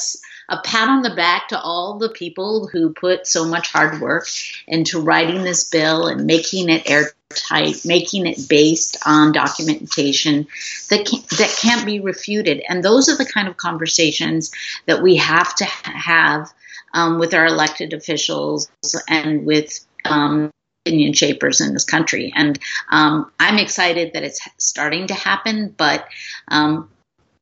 a, 0.48 0.62
pat 0.62 0.88
on 0.88 1.02
the 1.02 1.14
back 1.14 1.48
to 1.48 1.60
all 1.60 1.98
the 1.98 2.08
people 2.08 2.68
who 2.68 2.92
put 2.92 3.26
so 3.26 3.44
much 3.44 3.72
hard 3.72 4.00
work 4.00 4.26
into 4.66 5.00
writing 5.00 5.42
this 5.42 5.64
bill 5.64 6.06
and 6.06 6.26
making 6.26 6.68
it 6.68 6.88
airtight, 6.88 7.84
making 7.84 8.26
it 8.26 8.48
based 8.48 8.96
on 9.04 9.32
documentation 9.32 10.46
that 10.90 11.06
can, 11.06 11.20
that 11.38 11.56
can't 11.60 11.84
be 11.84 11.98
refuted. 11.98 12.62
And 12.68 12.84
those 12.84 13.08
are 13.08 13.16
the 13.16 13.26
kind 13.26 13.48
of 13.48 13.56
conversations 13.56 14.52
that 14.86 15.02
we 15.02 15.16
have 15.16 15.54
to 15.56 15.64
have 15.64 16.52
um, 16.94 17.18
with 17.18 17.34
our 17.34 17.46
elected 17.46 17.92
officials 17.92 18.70
and 19.08 19.44
with 19.44 19.84
um, 20.04 20.52
opinion 20.84 21.12
shapers 21.12 21.60
in 21.60 21.72
this 21.72 21.84
country. 21.84 22.32
And 22.34 22.58
um, 22.90 23.30
I'm 23.38 23.58
excited 23.58 24.12
that 24.12 24.22
it's 24.22 24.40
starting 24.58 25.06
to 25.08 25.14
happen, 25.14 25.74
but 25.76 26.06
um, 26.48 26.90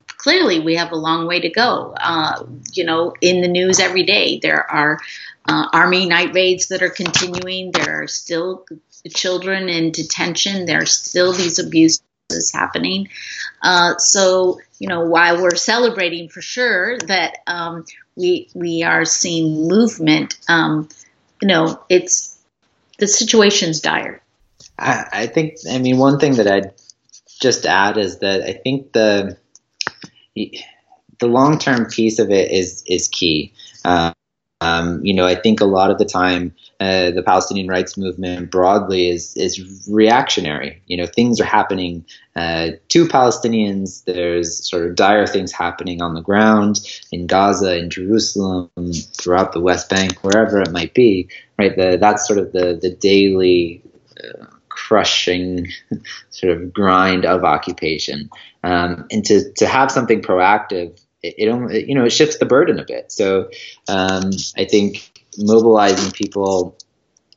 clearly 0.07 0.61
we 0.61 0.77
have 0.77 0.93
a 0.93 0.97
long 0.97 1.27
way 1.27 1.41
to 1.41 1.49
go. 1.49 1.95
Uh, 1.99 2.45
you 2.75 2.85
know, 2.85 3.15
in 3.21 3.41
the 3.41 3.49
news 3.49 3.81
every 3.81 4.05
day, 4.05 4.39
there 4.41 4.71
are 4.71 5.01
uh, 5.49 5.69
Army 5.73 6.07
night 6.07 6.35
raids 6.35 6.69
that 6.69 6.83
are 6.83 6.91
continuing. 6.91 7.73
There 7.73 8.03
are 8.03 8.07
still 8.07 8.67
children 9.09 9.69
in 9.69 9.93
detention. 9.93 10.67
There 10.67 10.83
are 10.83 10.87
still 10.87 11.33
these 11.33 11.59
abuses 11.59 12.03
happening. 12.53 13.09
Uh, 13.63 13.97
so, 13.97 14.61
you 14.79 14.89
know, 14.89 15.01
while 15.01 15.41
we're 15.41 15.57
celebrating 15.57 16.29
for 16.29 16.43
sure 16.43 16.99
that 16.99 17.39
um, 17.47 17.85
we 18.17 18.49
we 18.55 18.83
are 18.83 19.07
seeing 19.07 19.67
movement, 19.67 20.39
um, 20.49 20.89
you 21.41 21.49
know, 21.49 21.83
it's 21.89 22.30
the 23.01 23.09
situation's 23.09 23.81
dire. 23.81 24.23
I, 24.79 25.05
I 25.13 25.27
think. 25.27 25.57
I 25.71 25.79
mean, 25.79 25.99
one 25.99 26.19
thing 26.19 26.37
that 26.37 26.47
I'd 26.47 26.73
just 27.41 27.67
add 27.67 27.99
is 27.99 28.19
that 28.21 28.43
I 28.43 28.53
think 28.53 28.93
the 28.93 29.37
the 30.35 31.27
long 31.27 31.59
term 31.59 31.87
piece 31.87 32.19
of 32.19 32.31
it 32.31 32.51
is 32.51 32.83
is 32.87 33.09
key. 33.09 33.53
Uh, 33.85 34.13
Um, 34.63 35.03
you 35.05 35.15
know, 35.15 35.27
I 35.27 35.35
think 35.35 35.61
a 35.61 35.65
lot 35.65 35.91
of 35.91 35.99
the 35.99 36.05
time 36.05 36.55
uh, 36.81 37.11
the 37.11 37.23
Palestinian 37.23 37.69
rights 37.69 37.97
movement 37.97 38.51
broadly 38.51 39.09
is 39.09 39.35
is 39.37 39.89
reactionary. 39.91 40.83
You 40.87 40.99
know, 40.99 41.07
things 41.07 41.41
are 41.41 41.45
happening 41.45 42.05
uh, 42.37 42.71
to 42.91 43.07
Palestinians. 43.07 44.05
There's 44.05 44.69
sort 44.69 44.87
of 44.87 44.97
dire 44.97 45.27
things 45.27 45.51
happening 45.51 46.03
on 46.03 46.15
the 46.15 46.21
ground 46.21 46.81
in 47.11 47.27
Gaza, 47.27 47.79
in 47.79 47.89
Jerusalem, 47.89 48.71
throughout 49.17 49.53
the 49.53 49.61
West 49.61 49.89
Bank, 49.89 50.23
wherever 50.23 50.61
it 50.61 50.73
might 50.73 50.93
be. 50.93 51.29
Right, 51.59 51.75
the, 51.75 51.97
that's 51.99 52.27
sort 52.27 52.39
of 52.39 52.53
the 52.53 52.79
the 52.81 52.91
daily. 52.91 53.83
Uh, 54.23 54.47
crushing 54.69 55.67
sort 56.31 56.57
of 56.57 56.73
grind 56.73 57.27
of 57.27 57.45
occupation 57.45 58.31
um, 58.63 59.07
and 59.11 59.25
to, 59.25 59.53
to 59.53 59.67
have 59.67 59.91
something 59.91 60.23
proactive 60.23 60.99
it, 61.23 61.35
it, 61.39 61.87
you 61.87 61.95
know 61.95 62.05
it 62.05 62.11
shifts 62.11 62.39
the 62.39 62.47
burden 62.47 62.79
a 62.79 62.85
bit. 62.85 63.13
So 63.13 63.51
um, 63.89 64.31
I 64.57 64.65
think 64.65 65.25
mobilizing 65.39 66.13
people 66.13 66.77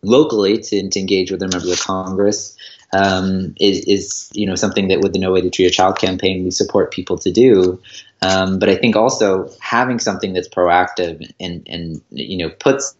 locally 0.01 0.57
to, 0.57 0.89
to 0.89 0.99
engage 0.99 1.31
with 1.31 1.39
their 1.39 1.49
members 1.49 1.71
of 1.71 1.79
Congress 1.79 2.55
um, 2.93 3.55
is, 3.59 3.79
is 3.85 4.29
you 4.33 4.45
know 4.45 4.55
something 4.55 4.87
that 4.89 5.01
with 5.01 5.13
the 5.13 5.19
No 5.19 5.31
Way 5.31 5.41
to 5.41 5.49
Treat 5.49 5.67
a 5.67 5.71
Child 5.71 5.97
campaign 5.97 6.43
we 6.43 6.51
support 6.51 6.91
people 6.91 7.17
to 7.19 7.31
do. 7.31 7.81
Um, 8.21 8.59
but 8.59 8.69
I 8.69 8.75
think 8.75 8.95
also 8.95 9.49
having 9.59 9.99
something 9.99 10.33
that's 10.33 10.47
proactive 10.47 11.29
and 11.39 11.67
and 11.67 12.01
you 12.11 12.37
know 12.37 12.49
puts 12.49 12.95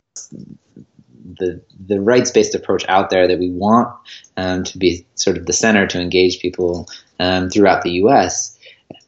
the 1.40 1.62
the 1.88 2.02
rights 2.02 2.32
based 2.32 2.56
approach 2.56 2.86
out 2.88 3.10
there 3.10 3.28
that 3.28 3.40
we 3.40 3.50
want 3.52 3.94
um, 4.38 4.63
to 4.63 4.78
be 4.78 5.06
sort 5.16 5.38
of 5.38 5.46
the 5.46 5.54
center 5.54 5.88
to 5.88 6.02
engage 6.02 6.40
people 6.40 6.88
um, 7.20 7.50
throughout 7.50 7.84
the 7.84 7.92
U.S. 7.92 8.58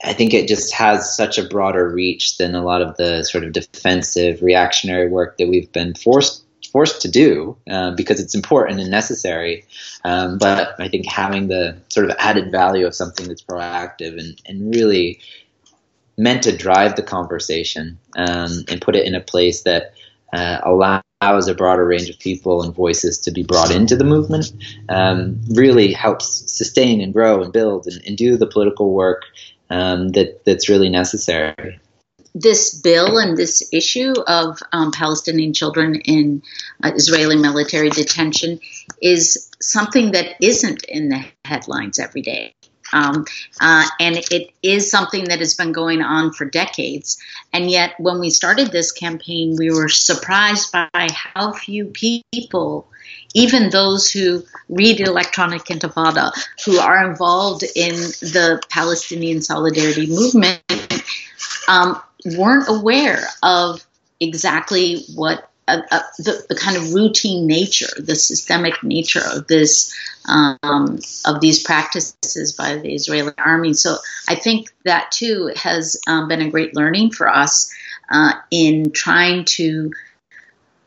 I 0.06 0.14
think 0.14 0.34
it 0.34 0.48
just 0.48 0.74
has 0.74 1.16
such 1.16 1.38
a 1.38 1.44
broader 1.44 1.90
reach 1.90 2.38
than 2.38 2.54
a 2.56 2.64
lot 2.64 2.82
of 2.82 2.96
the 2.98 3.24
sort 3.24 3.44
of 3.44 3.54
defensive, 3.54 4.42
reactionary 4.42 5.10
work 5.10 5.38
that 5.38 5.48
we've 5.48 5.72
been 5.72 5.96
forced 5.96 6.44
forced 6.72 7.02
to 7.02 7.10
do 7.10 7.56
uh, 7.70 7.92
because 7.92 8.20
it's 8.20 8.36
important 8.36 8.82
and 8.82 8.92
necessary. 8.92 9.66
Um, 10.04 10.38
but 10.38 10.76
I 10.78 10.90
think 10.90 11.06
having 11.06 11.48
the 11.48 11.78
sort 11.90 12.10
of 12.10 12.16
added 12.20 12.52
value 12.52 12.86
of 12.86 12.94
something 12.94 13.28
that's 13.28 13.42
proactive 13.42 14.20
and, 14.20 14.42
and 14.46 14.76
really 14.76 15.22
meant 16.18 16.44
to 16.44 16.56
drive 16.56 16.96
the 16.96 17.02
conversation 17.02 17.98
um, 18.18 18.66
and 18.68 18.82
put 18.82 18.96
it 18.96 19.06
in 19.06 19.16
a 19.16 19.22
place 19.22 19.64
that 19.64 19.94
uh, 20.34 20.60
allows 20.64 21.48
a 21.48 21.56
broader 21.56 21.86
range 21.86 22.10
of 22.10 22.20
people 22.20 22.62
and 22.62 22.76
voices 22.76 23.20
to 23.20 23.32
be 23.32 23.44
brought 23.44 23.72
into 23.72 23.96
the 23.96 24.04
movement 24.04 24.52
um, 24.90 25.40
really 25.52 25.94
helps 25.94 26.52
sustain 26.52 27.00
and 27.00 27.14
grow 27.14 27.42
and 27.42 27.54
build 27.54 27.88
and, 27.88 28.02
and 28.06 28.18
do 28.18 28.36
the 28.36 28.48
political 28.48 28.94
work 28.94 29.24
um, 29.70 30.10
that 30.10 30.44
that's 30.46 30.70
really 30.70 30.90
necessary. 30.90 31.80
This 32.34 32.74
bill 32.74 33.18
and 33.18 33.38
this 33.38 33.68
issue 33.72 34.14
of 34.28 34.60
um, 34.74 34.92
Palestinian 34.92 35.54
children 35.54 35.96
in 36.02 36.44
uh, 36.84 36.92
Israeli 36.94 37.38
military 37.38 37.90
detention 37.90 38.60
is 39.02 39.50
something 39.62 40.12
that 40.12 40.36
isn't 40.42 40.84
in 40.86 41.10
the 41.10 41.24
headlines 41.46 41.98
every 41.98 42.22
day. 42.22 42.54
Um, 42.94 43.26
uh, 43.62 43.86
and 44.00 44.18
it 44.32 44.52
is 44.62 44.92
something 44.92 45.26
that 45.26 45.40
has 45.40 45.56
been 45.56 45.72
going 45.72 46.02
on 46.02 46.34
for 46.34 46.46
decades. 46.46 47.18
And 47.52 47.72
yet, 47.72 47.94
when 48.00 48.20
we 48.20 48.30
started 48.30 48.72
this 48.72 48.92
campaign, 48.92 49.56
we 49.58 49.72
were 49.72 49.90
surprised 49.90 50.72
by 50.72 51.08
how 51.12 51.54
few 51.54 51.86
people 51.86 52.88
even 53.36 53.70
those 53.70 54.10
who 54.10 54.44
read 54.70 55.00
Electronic 55.00 55.66
Intifada, 55.66 56.32
who 56.66 56.80
are 56.80 57.08
involved 57.08 57.64
in 57.76 57.96
the 57.96 58.62
Palestinian 58.70 59.42
solidarity 59.42 60.08
movement, 60.08 60.64
um, 61.68 62.02
weren't 62.26 62.68
aware 62.68 63.20
of 63.44 63.86
exactly 64.20 65.04
what 65.14 65.52
uh, 65.68 65.82
uh, 65.92 66.00
the, 66.20 66.46
the, 66.48 66.56
kind 66.56 66.78
of 66.78 66.94
routine 66.94 67.48
nature, 67.48 67.88
the 67.98 68.16
systemic 68.16 68.84
nature 68.84 69.22
of 69.34 69.48
this, 69.48 69.94
um, 70.30 71.00
of 71.26 71.42
these 71.42 71.64
practices 71.64 72.54
by 72.54 72.76
the 72.76 72.94
Israeli 72.94 73.34
army. 73.40 73.74
So 73.74 73.98
I 74.30 74.36
think 74.36 74.70
that 74.84 75.12
too 75.12 75.52
has 75.56 76.00
um, 76.08 76.28
been 76.28 76.44
a 76.44 76.52
great 76.52 76.76
learning 76.76 77.12
for 77.12 77.28
us 77.28 77.74
uh, 78.12 78.34
in 78.52 78.92
trying 78.92 79.46
to 79.46 79.92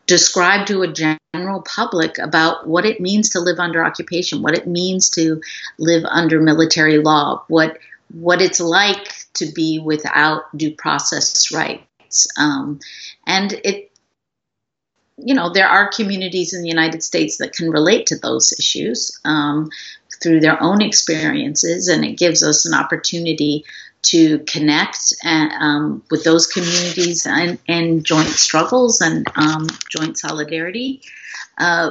describe 0.09 0.67
to 0.67 0.83
a 0.83 0.93
general 0.93 1.63
public 1.63 2.19
about 2.19 2.67
what 2.67 2.85
it 2.85 3.01
means 3.01 3.29
to 3.29 3.41
live 3.41 3.61
under 3.61 3.85
occupation, 3.85 4.43
what 4.43 4.57
it 4.57 4.67
means 4.67 5.11
to 5.11 5.41
live 5.79 6.03
under 6.07 6.41
military 6.41 6.99
law, 6.99 7.45
what 7.47 7.79
what 8.11 8.41
it's 8.41 8.59
like 8.59 9.13
to 9.35 9.53
be 9.53 9.79
without 9.79 10.45
due 10.57 10.75
process 10.75 11.53
rights, 11.53 12.27
um, 12.37 12.81
and 13.27 13.53
it. 13.65 13.85
You 15.21 15.35
know, 15.35 15.53
there 15.53 15.69
are 15.69 15.91
communities 15.91 16.55
in 16.55 16.63
the 16.63 16.69
United 16.69 17.03
States 17.03 17.39
that 17.39 17.53
can 17.53 17.73
relate 17.73 18.07
to 18.07 18.19
those 18.19 18.53
issues 18.53 19.21
um, 19.25 19.69
through 20.23 20.39
their 20.39 20.63
own 20.63 20.81
experiences, 20.81 21.89
and 21.89 22.05
it 22.05 22.17
gives 22.17 22.45
us 22.45 22.67
an 22.67 22.73
opportunity 22.73 23.65
to 24.03 24.39
connect 24.41 25.13
and, 25.25 25.53
um, 25.53 26.03
with 26.11 26.25
those 26.25 26.47
communities 26.47 27.27
and, 27.27 27.59
and, 27.69 28.05
joint 28.05 28.29
struggles 28.29 29.01
and 29.01 29.27
um, 29.37 29.67
joint 29.91 30.17
solidarity. 30.17 31.03
Uh, 31.59 31.91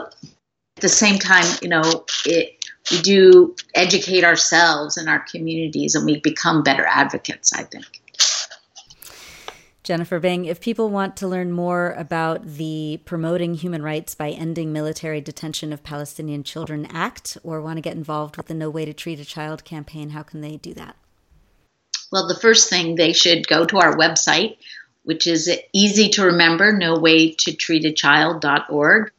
at 0.77 0.81
the 0.81 0.89
same 0.89 1.19
time, 1.19 1.45
you 1.61 1.67
know, 1.67 2.05
it, 2.25 2.57
we 2.91 3.01
do 3.01 3.55
educate 3.75 4.23
ourselves 4.23 4.97
and 4.97 5.09
our 5.09 5.19
communities 5.19 5.95
and 5.95 6.05
we 6.05 6.19
become 6.21 6.63
better 6.63 6.85
advocates, 6.85 7.51
I 7.53 7.63
think. 7.63 7.85
Jennifer 9.83 10.19
Bing, 10.19 10.43
if 10.43 10.59
people 10.59 10.89
want 10.89 11.15
to 11.15 11.27
learn 11.29 11.51
more 11.51 11.93
about 11.93 12.45
the 12.45 12.99
Promoting 13.05 13.53
Human 13.53 13.81
Rights 13.81 14.15
by 14.15 14.31
Ending 14.31 14.73
Military 14.73 15.21
Detention 15.21 15.71
of 15.71 15.81
Palestinian 15.81 16.43
Children 16.43 16.87
Act 16.91 17.37
or 17.41 17.61
want 17.61 17.77
to 17.77 17.81
get 17.81 17.95
involved 17.95 18.35
with 18.35 18.47
the 18.47 18.53
No 18.53 18.69
Way 18.69 18.83
to 18.83 18.93
Treat 18.93 19.17
a 19.21 19.25
Child 19.25 19.63
campaign, 19.63 20.09
how 20.09 20.23
can 20.23 20.41
they 20.41 20.57
do 20.57 20.73
that? 20.73 20.97
Well, 22.11 22.27
the 22.27 22.39
first 22.39 22.69
thing 22.69 22.95
they 22.95 23.13
should 23.13 23.47
go 23.47 23.65
to 23.65 23.77
our 23.77 23.97
website, 23.97 24.57
which 25.03 25.27
is 25.27 25.49
easy 25.73 26.09
to 26.09 26.25
remember, 26.25 26.71
no 26.71 26.99
way 26.99 27.31
to 27.31 27.53
treat 27.53 27.85
a 27.85 27.91
child.org. 27.91 29.11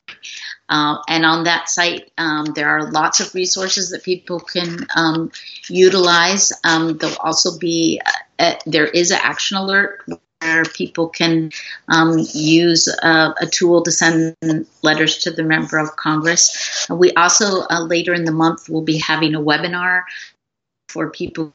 Uh, 0.68 0.98
and 1.08 1.24
on 1.24 1.44
that 1.44 1.68
site, 1.68 2.12
um, 2.18 2.46
there 2.54 2.68
are 2.68 2.90
lots 2.90 3.20
of 3.20 3.34
resources 3.34 3.90
that 3.90 4.02
people 4.02 4.38
can 4.38 4.86
um, 4.94 5.30
utilize. 5.68 6.52
Um, 6.62 6.98
there'll 6.98 7.16
also 7.16 7.58
be 7.58 8.00
a, 8.38 8.44
a, 8.44 8.58
there 8.66 8.86
is 8.86 9.10
an 9.10 9.20
action 9.22 9.56
alert 9.56 10.04
where 10.40 10.64
people 10.64 11.08
can 11.08 11.50
um, 11.88 12.18
use 12.32 12.86
a, 12.86 13.34
a, 13.40 13.46
tool 13.46 13.82
to 13.82 13.90
send 13.90 14.36
letters 14.82 15.18
to 15.18 15.30
the 15.30 15.42
member 15.42 15.78
of 15.78 15.96
Congress. 15.96 16.86
We 16.88 17.12
also 17.14 17.62
uh, 17.70 17.82
later 17.82 18.14
in 18.14 18.24
the 18.24 18.32
month 18.32 18.68
will 18.68 18.82
be 18.82 18.98
having 18.98 19.34
a 19.34 19.40
webinar 19.40 20.02
for 20.88 21.10
people 21.10 21.52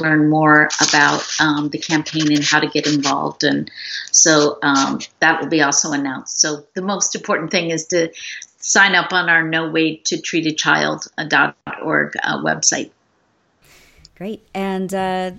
learn 0.00 0.30
more 0.30 0.68
about 0.80 1.26
um, 1.40 1.70
the 1.70 1.78
campaign 1.78 2.32
and 2.32 2.44
how 2.44 2.60
to 2.60 2.68
get 2.68 2.86
involved. 2.86 3.42
And 3.42 3.70
so 4.12 4.58
um, 4.62 5.00
that 5.20 5.40
will 5.40 5.48
be 5.48 5.60
also 5.60 5.92
announced. 5.92 6.40
So 6.40 6.64
the 6.74 6.82
most 6.82 7.14
important 7.14 7.50
thing 7.50 7.70
is 7.70 7.86
to 7.88 8.12
sign 8.58 8.94
up 8.94 9.12
on 9.12 9.28
our 9.28 9.42
No 9.42 9.68
Way 9.70 9.96
to 10.04 10.20
Treat 10.20 10.46
a 10.46 10.52
Child 10.52 11.08
Child.org 11.18 12.16
uh, 12.22 12.38
website. 12.38 12.90
Great. 14.16 14.46
And 14.54 14.92
uh, 14.94 15.32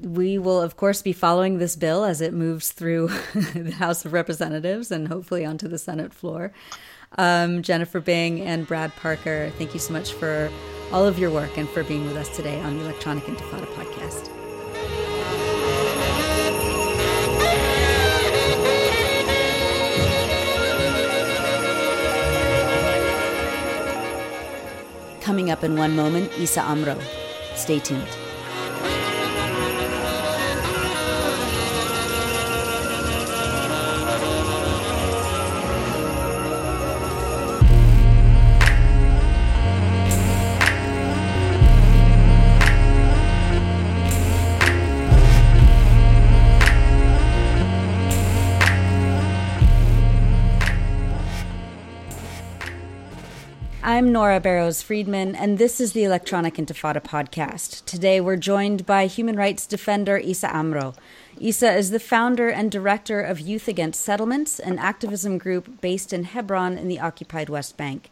we 0.00 0.38
will, 0.38 0.60
of 0.60 0.76
course, 0.76 1.02
be 1.02 1.12
following 1.12 1.58
this 1.58 1.76
bill 1.76 2.04
as 2.04 2.20
it 2.20 2.32
moves 2.32 2.72
through 2.72 3.08
the 3.34 3.74
House 3.78 4.04
of 4.04 4.12
Representatives 4.12 4.90
and 4.90 5.08
hopefully 5.08 5.44
onto 5.44 5.66
the 5.66 5.78
Senate 5.78 6.12
floor. 6.12 6.52
Um, 7.16 7.62
Jennifer 7.62 8.00
Bing 8.00 8.40
and 8.40 8.66
Brad 8.66 8.94
Parker, 8.96 9.52
thank 9.56 9.72
you 9.74 9.80
so 9.80 9.92
much 9.92 10.12
for 10.12 10.50
all 10.92 11.06
of 11.06 11.18
your 11.18 11.30
work 11.30 11.56
and 11.56 11.68
for 11.68 11.84
being 11.84 12.06
with 12.06 12.16
us 12.16 12.34
today 12.34 12.60
on 12.60 12.78
the 12.78 12.84
Electronic 12.84 13.24
Intifada 13.24 13.66
podcast. 13.66 14.30
Coming 25.20 25.50
up 25.50 25.64
in 25.64 25.76
one 25.76 25.96
moment, 25.96 26.30
Issa 26.38 26.62
Amro. 26.62 26.98
Stay 27.54 27.78
tuned. 27.78 28.06
I'm 53.86 54.12
Nora 54.12 54.40
Barrows 54.40 54.80
Friedman, 54.80 55.36
and 55.36 55.58
this 55.58 55.78
is 55.78 55.92
the 55.92 56.04
Electronic 56.04 56.54
Intifada 56.54 57.02
podcast. 57.02 57.84
Today 57.84 58.18
we're 58.18 58.38
joined 58.38 58.86
by 58.86 59.04
human 59.04 59.36
rights 59.36 59.66
defender 59.66 60.16
Issa 60.16 60.56
Amro. 60.56 60.94
Issa 61.38 61.70
is 61.74 61.90
the 61.90 62.00
founder 62.00 62.48
and 62.48 62.72
director 62.72 63.20
of 63.20 63.40
Youth 63.40 63.68
Against 63.68 64.02
Settlements, 64.02 64.58
an 64.58 64.78
activism 64.78 65.36
group 65.36 65.82
based 65.82 66.14
in 66.14 66.24
Hebron 66.24 66.78
in 66.78 66.88
the 66.88 66.98
occupied 66.98 67.50
West 67.50 67.76
Bank. 67.76 68.08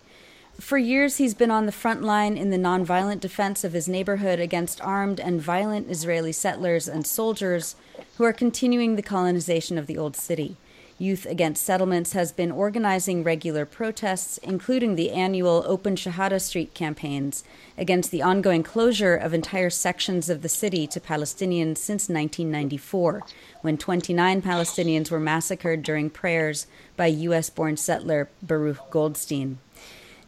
For 0.60 0.76
years, 0.76 1.16
he's 1.16 1.32
been 1.32 1.50
on 1.50 1.64
the 1.64 1.72
front 1.72 2.02
line 2.02 2.36
in 2.36 2.50
the 2.50 2.58
nonviolent 2.58 3.20
defense 3.20 3.64
of 3.64 3.72
his 3.72 3.88
neighborhood 3.88 4.40
against 4.40 4.82
armed 4.82 5.20
and 5.20 5.40
violent 5.40 5.90
Israeli 5.90 6.32
settlers 6.32 6.86
and 6.86 7.06
soldiers 7.06 7.76
who 8.18 8.24
are 8.24 8.34
continuing 8.34 8.96
the 8.96 9.02
colonization 9.02 9.78
of 9.78 9.86
the 9.86 9.96
Old 9.96 10.16
City. 10.16 10.58
Youth 11.02 11.26
Against 11.26 11.64
Settlements 11.64 12.12
has 12.12 12.30
been 12.30 12.52
organizing 12.52 13.24
regular 13.24 13.66
protests, 13.66 14.38
including 14.38 14.94
the 14.94 15.10
annual 15.10 15.64
Open 15.66 15.96
Shuhada 15.96 16.40
Street 16.40 16.74
campaigns, 16.74 17.42
against 17.76 18.12
the 18.12 18.22
ongoing 18.22 18.62
closure 18.62 19.16
of 19.16 19.34
entire 19.34 19.68
sections 19.68 20.30
of 20.30 20.42
the 20.42 20.48
city 20.48 20.86
to 20.86 21.00
Palestinians 21.00 21.78
since 21.78 22.08
1994, 22.08 23.24
when 23.62 23.76
29 23.76 24.42
Palestinians 24.42 25.10
were 25.10 25.18
massacred 25.18 25.82
during 25.82 26.08
prayers 26.08 26.68
by 26.96 27.06
U.S. 27.06 27.50
born 27.50 27.76
settler 27.76 28.28
Baruch 28.40 28.88
Goldstein. 28.92 29.58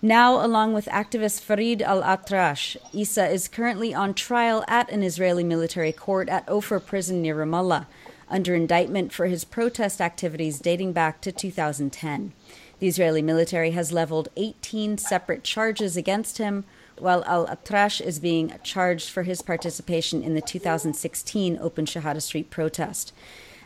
Now, 0.03 0.45
along 0.45 0.75
with 0.75 0.87
activist 0.87 1.41
Farid 1.41 1.83
al 1.83 2.03
Atrash, 2.03 2.77
Issa 2.93 3.29
is 3.29 3.47
currently 3.47 3.95
on 3.95 4.13
trial 4.13 4.65
at 4.67 4.91
an 4.91 5.05
Israeli 5.05 5.45
military 5.45 5.93
court 5.93 6.29
at 6.29 6.49
Ofer 6.49 6.81
prison 6.81 7.23
near 7.23 7.37
Ramallah 7.37 7.87
under 8.29 8.55
indictment 8.55 9.13
for 9.13 9.27
his 9.27 9.45
protest 9.45 10.01
activities 10.01 10.61
dating 10.61 10.93
back 10.93 11.21
to 11.21 11.33
2010. 11.33 12.33
The 12.79 12.89
Israeli 12.89 13.23
military 13.23 13.71
has 13.73 13.93
leveled 13.93 14.29
18 14.37 14.99
separate 14.99 15.45
charges 15.45 15.97
against 15.97 16.39
him, 16.39 16.65
while 16.99 17.25
Al 17.25 17.47
Atrash 17.47 18.01
is 18.01 18.19
being 18.19 18.53
charged 18.63 19.09
for 19.09 19.23
his 19.23 19.43
participation 19.43 20.23
in 20.23 20.35
the 20.35 20.41
2016 20.41 21.59
Open 21.61 21.87
Shuhada 21.87 22.23
Street 22.23 22.51
protest. 22.51 23.13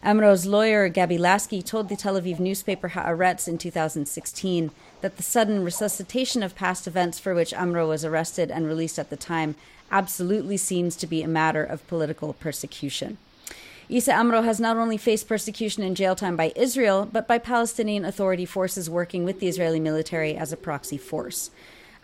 Amro's 0.02 0.46
lawyer, 0.46 0.88
Gabi 0.88 1.18
Lasky, 1.18 1.60
told 1.60 1.88
the 1.88 1.96
Tel 1.96 2.20
Aviv 2.20 2.38
newspaper 2.38 2.90
Haaretz 2.90 3.48
in 3.48 3.58
2016 3.58 4.70
that 5.00 5.16
the 5.16 5.22
sudden 5.22 5.64
resuscitation 5.64 6.42
of 6.42 6.54
past 6.54 6.86
events 6.86 7.18
for 7.18 7.34
which 7.34 7.52
Amro 7.52 7.88
was 7.88 8.04
arrested 8.04 8.50
and 8.50 8.66
released 8.66 8.98
at 8.98 9.10
the 9.10 9.16
time 9.16 9.56
absolutely 9.90 10.56
seems 10.56 10.94
to 10.96 11.06
be 11.06 11.22
a 11.22 11.28
matter 11.28 11.64
of 11.64 11.86
political 11.88 12.32
persecution. 12.32 13.18
Issa 13.90 14.12
Amro 14.12 14.42
has 14.42 14.61
not 14.61 14.76
only 14.76 14.99
faced 14.99 15.28
persecution 15.28 15.83
and 15.83 15.97
jail 15.97 16.14
time 16.14 16.37
by 16.37 16.52
Israel, 16.54 17.09
but 17.11 17.26
by 17.26 17.38
Palestinian 17.38 18.04
Authority 18.04 18.45
forces 18.45 18.90
working 18.90 19.25
with 19.25 19.40
the 19.40 19.49
Israeli 19.49 19.80
military 19.80 20.37
as 20.37 20.52
a 20.52 20.59
proxy 20.59 20.99
force. 20.99 21.50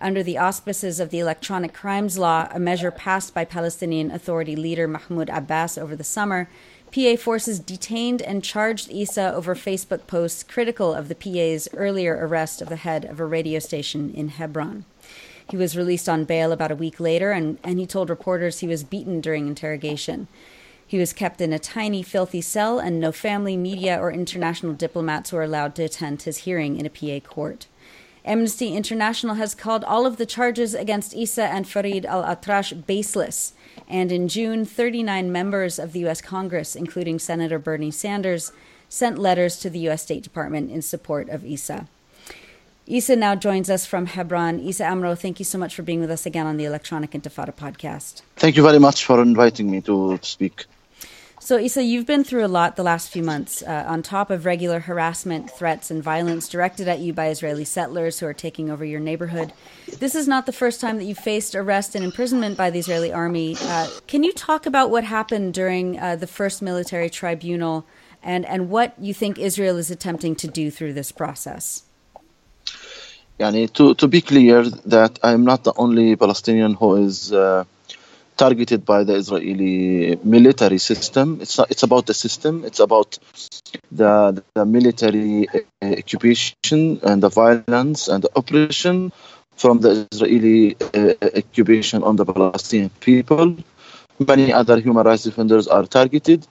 Under 0.00 0.22
the 0.22 0.38
auspices 0.38 0.98
of 0.98 1.10
the 1.10 1.18
Electronic 1.18 1.74
Crimes 1.74 2.16
Law, 2.16 2.48
a 2.50 2.58
measure 2.58 2.90
passed 2.90 3.34
by 3.34 3.44
Palestinian 3.44 4.10
Authority 4.10 4.56
leader 4.56 4.88
Mahmoud 4.88 5.28
Abbas 5.28 5.76
over 5.76 5.94
the 5.94 6.04
summer, 6.04 6.48
PA 6.90 7.16
forces 7.16 7.58
detained 7.58 8.22
and 8.22 8.42
charged 8.42 8.90
Issa 8.90 9.34
over 9.34 9.54
Facebook 9.54 10.06
posts 10.06 10.42
critical 10.42 10.94
of 10.94 11.08
the 11.08 11.14
PA's 11.14 11.68
earlier 11.74 12.16
arrest 12.18 12.62
of 12.62 12.70
the 12.70 12.76
head 12.76 13.04
of 13.04 13.20
a 13.20 13.26
radio 13.26 13.58
station 13.58 14.10
in 14.14 14.28
Hebron. 14.28 14.86
He 15.50 15.58
was 15.58 15.76
released 15.76 16.08
on 16.08 16.24
bail 16.24 16.50
about 16.50 16.70
a 16.70 16.76
week 16.76 16.98
later, 16.98 17.32
and, 17.32 17.58
and 17.62 17.78
he 17.78 17.86
told 17.86 18.08
reporters 18.08 18.60
he 18.60 18.66
was 18.66 18.84
beaten 18.84 19.20
during 19.20 19.46
interrogation. 19.46 20.28
He 20.86 20.98
was 20.98 21.12
kept 21.12 21.40
in 21.40 21.52
a 21.52 21.58
tiny, 21.58 22.02
filthy 22.02 22.40
cell, 22.40 22.78
and 22.78 23.00
no 23.00 23.10
family, 23.12 23.56
media, 23.56 23.98
or 23.98 24.12
international 24.12 24.74
diplomats 24.74 25.32
were 25.32 25.42
allowed 25.42 25.74
to 25.76 25.84
attend 25.84 26.22
his 26.22 26.38
hearing 26.38 26.78
in 26.78 26.86
a 26.86 26.90
PA 26.90 27.26
court. 27.26 27.66
Amnesty 28.24 28.74
International 28.74 29.34
has 29.34 29.54
called 29.54 29.84
all 29.84 30.06
of 30.06 30.16
the 30.16 30.24
charges 30.24 30.72
against 30.72 31.14
Issa 31.14 31.44
and 31.44 31.68
Farid 31.68 32.06
al 32.06 32.22
Atrash 32.22 32.86
baseless. 32.86 33.52
And 33.86 34.10
in 34.10 34.28
June, 34.28 34.64
39 34.64 35.30
members 35.30 35.78
of 35.78 35.92
the 35.92 36.00
U.S. 36.00 36.22
Congress, 36.22 36.74
including 36.74 37.18
Senator 37.18 37.58
Bernie 37.58 37.90
Sanders, 37.90 38.52
sent 38.88 39.18
letters 39.18 39.58
to 39.58 39.68
the 39.68 39.80
U.S. 39.80 40.02
State 40.02 40.22
Department 40.22 40.70
in 40.70 40.80
support 40.80 41.28
of 41.28 41.44
Issa. 41.44 41.86
Issa 42.86 43.16
now 43.16 43.34
joins 43.34 43.68
us 43.68 43.84
from 43.84 44.06
Hebron. 44.06 44.60
Issa 44.60 44.84
Amro, 44.84 45.14
thank 45.14 45.38
you 45.38 45.44
so 45.44 45.58
much 45.58 45.74
for 45.74 45.82
being 45.82 46.00
with 46.00 46.10
us 46.10 46.26
again 46.26 46.46
on 46.46 46.56
the 46.56 46.64
Electronic 46.64 47.12
Intifada 47.12 47.54
podcast. 47.54 48.22
Thank 48.36 48.56
you 48.56 48.62
very 48.62 48.78
much 48.78 49.04
for 49.04 49.20
inviting 49.20 49.70
me 49.70 49.80
to 49.82 50.18
speak. 50.22 50.66
So, 51.44 51.58
Issa, 51.58 51.82
you've 51.82 52.06
been 52.06 52.24
through 52.24 52.46
a 52.46 52.48
lot 52.48 52.76
the 52.76 52.82
last 52.82 53.10
few 53.10 53.22
months, 53.22 53.62
uh, 53.62 53.84
on 53.86 54.02
top 54.02 54.30
of 54.30 54.46
regular 54.46 54.80
harassment, 54.80 55.50
threats, 55.50 55.90
and 55.90 56.02
violence 56.02 56.48
directed 56.48 56.88
at 56.88 57.00
you 57.00 57.12
by 57.12 57.28
Israeli 57.28 57.66
settlers 57.66 58.18
who 58.18 58.24
are 58.24 58.32
taking 58.32 58.70
over 58.70 58.82
your 58.82 58.98
neighborhood. 58.98 59.52
This 59.98 60.14
is 60.14 60.26
not 60.26 60.46
the 60.46 60.54
first 60.54 60.80
time 60.80 60.96
that 60.96 61.04
you've 61.04 61.18
faced 61.18 61.54
arrest 61.54 61.94
and 61.94 62.02
imprisonment 62.02 62.56
by 62.56 62.70
the 62.70 62.78
Israeli 62.78 63.12
army. 63.12 63.56
Uh, 63.60 63.88
can 64.06 64.22
you 64.24 64.32
talk 64.32 64.64
about 64.64 64.88
what 64.88 65.04
happened 65.04 65.52
during 65.52 65.98
uh, 65.98 66.16
the 66.16 66.26
first 66.26 66.62
military 66.62 67.10
tribunal 67.10 67.84
and, 68.22 68.46
and 68.46 68.70
what 68.70 68.94
you 68.98 69.12
think 69.12 69.38
Israel 69.38 69.76
is 69.76 69.90
attempting 69.90 70.34
to 70.36 70.48
do 70.48 70.70
through 70.70 70.94
this 70.94 71.12
process? 71.12 71.82
Yani, 73.38 73.70
to, 73.74 73.94
to 73.96 74.08
be 74.08 74.22
clear, 74.22 74.64
that 74.86 75.18
I'm 75.22 75.44
not 75.44 75.64
the 75.64 75.74
only 75.76 76.16
Palestinian 76.16 76.72
who 76.72 77.04
is 77.04 77.34
uh, 77.34 77.64
targeted 78.36 78.84
by 78.84 79.04
the 79.04 79.14
Israeli 79.14 80.18
military 80.22 80.78
system. 80.78 81.38
It's 81.40 81.58
not, 81.58 81.70
it's 81.70 81.82
about 81.82 82.06
the 82.06 82.14
system. 82.14 82.64
It's 82.64 82.80
about 82.80 83.18
the, 83.92 84.42
the 84.54 84.64
military 84.66 85.48
uh, 85.48 85.60
occupation 85.82 87.00
and 87.02 87.22
the 87.22 87.28
violence 87.28 88.08
and 88.08 88.22
the 88.22 88.30
oppression 88.36 89.12
from 89.56 89.80
the 89.80 90.08
Israeli 90.12 90.76
uh, 90.80 91.14
occupation 91.36 92.02
on 92.02 92.16
the 92.16 92.24
Palestinian 92.24 92.90
people. 93.00 93.56
Many 94.18 94.52
other 94.52 94.78
human 94.80 95.04
rights 95.06 95.24
defenders 95.24 95.66
are 95.68 95.84
targeted. 95.86 96.46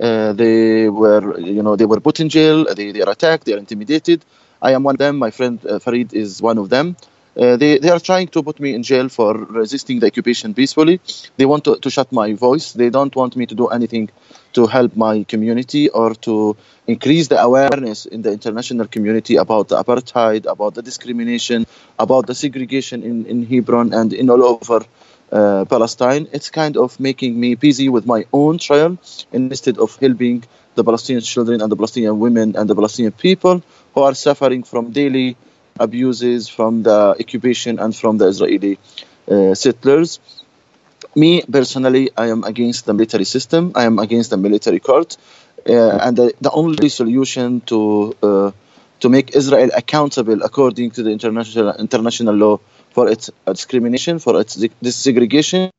Uh, 0.00 0.32
they 0.32 0.88
were, 0.88 1.38
you 1.38 1.62
know, 1.62 1.76
they 1.76 1.86
were 1.86 2.00
put 2.00 2.20
in 2.20 2.28
jail. 2.28 2.64
They, 2.74 2.92
they 2.92 3.02
are 3.02 3.10
attacked. 3.10 3.44
They 3.44 3.54
are 3.54 3.58
intimidated. 3.58 4.24
I 4.62 4.72
am 4.72 4.82
one 4.84 4.94
of 4.94 4.98
them. 4.98 5.18
My 5.18 5.30
friend 5.30 5.64
uh, 5.66 5.78
Farid 5.78 6.14
is 6.14 6.40
one 6.40 6.58
of 6.58 6.68
them. 6.68 6.96
Uh, 7.36 7.56
they, 7.56 7.78
they 7.78 7.90
are 7.90 8.00
trying 8.00 8.26
to 8.28 8.42
put 8.42 8.58
me 8.58 8.74
in 8.74 8.82
jail 8.82 9.08
for 9.08 9.34
resisting 9.34 10.00
the 10.00 10.06
occupation 10.06 10.52
peacefully. 10.52 11.00
They 11.36 11.46
want 11.46 11.64
to, 11.64 11.76
to 11.76 11.90
shut 11.90 12.10
my 12.12 12.32
voice. 12.32 12.72
They 12.72 12.90
don't 12.90 13.14
want 13.14 13.36
me 13.36 13.46
to 13.46 13.54
do 13.54 13.68
anything 13.68 14.10
to 14.54 14.66
help 14.66 14.96
my 14.96 15.22
community 15.24 15.88
or 15.88 16.14
to 16.26 16.56
increase 16.86 17.28
the 17.28 17.40
awareness 17.40 18.06
in 18.06 18.22
the 18.22 18.32
international 18.32 18.88
community 18.88 19.36
about 19.36 19.68
the 19.68 19.82
apartheid, 19.82 20.46
about 20.46 20.74
the 20.74 20.82
discrimination, 20.82 21.66
about 21.98 22.26
the 22.26 22.34
segregation 22.34 23.02
in, 23.04 23.26
in 23.26 23.46
Hebron 23.46 23.92
and 23.94 24.12
in 24.12 24.28
all 24.28 24.42
over 24.42 24.84
uh, 25.30 25.64
Palestine. 25.66 26.26
It's 26.32 26.50
kind 26.50 26.76
of 26.76 26.98
making 26.98 27.38
me 27.38 27.54
busy 27.54 27.88
with 27.88 28.06
my 28.06 28.26
own 28.32 28.58
trial 28.58 28.98
instead 29.32 29.78
of 29.78 29.94
helping 29.96 30.42
the 30.74 30.82
Palestinian 30.82 31.22
children 31.22 31.60
and 31.60 31.70
the 31.70 31.76
Palestinian 31.76 32.18
women 32.18 32.56
and 32.56 32.68
the 32.68 32.74
Palestinian 32.74 33.12
people 33.12 33.62
who 33.94 34.02
are 34.02 34.14
suffering 34.14 34.62
from 34.64 34.90
daily 34.90 35.36
abuses 35.80 36.48
from 36.48 36.82
the 36.82 37.16
occupation 37.18 37.78
and 37.78 37.96
from 37.96 38.18
the 38.18 38.26
Israeli 38.26 38.78
uh, 39.28 39.54
settlers. 39.54 40.20
Me 41.16 41.42
personally, 41.42 42.10
I 42.16 42.28
am 42.28 42.44
against 42.44 42.86
the 42.86 42.94
military 42.94 43.24
system. 43.24 43.72
I 43.74 43.84
am 43.84 43.98
against 43.98 44.30
the 44.30 44.36
military 44.36 44.80
court, 44.80 45.16
uh, 45.68 45.98
and 46.04 46.16
the, 46.16 46.34
the, 46.40 46.50
only 46.50 46.88
solution 46.88 47.60
to 47.62 48.16
uh, 48.22 48.50
to 49.00 49.08
make 49.08 49.34
Israel 49.34 49.70
accountable 49.74 50.42
according 50.42 50.92
to 50.92 51.02
the 51.02 51.10
international 51.10 51.74
international 51.86 52.34
law 52.34 52.60
for 52.90 53.08
its 53.08 53.30
discrimination, 53.46 54.18
for 54.18 54.40
its 54.40 54.56
desegregation, 54.56 55.70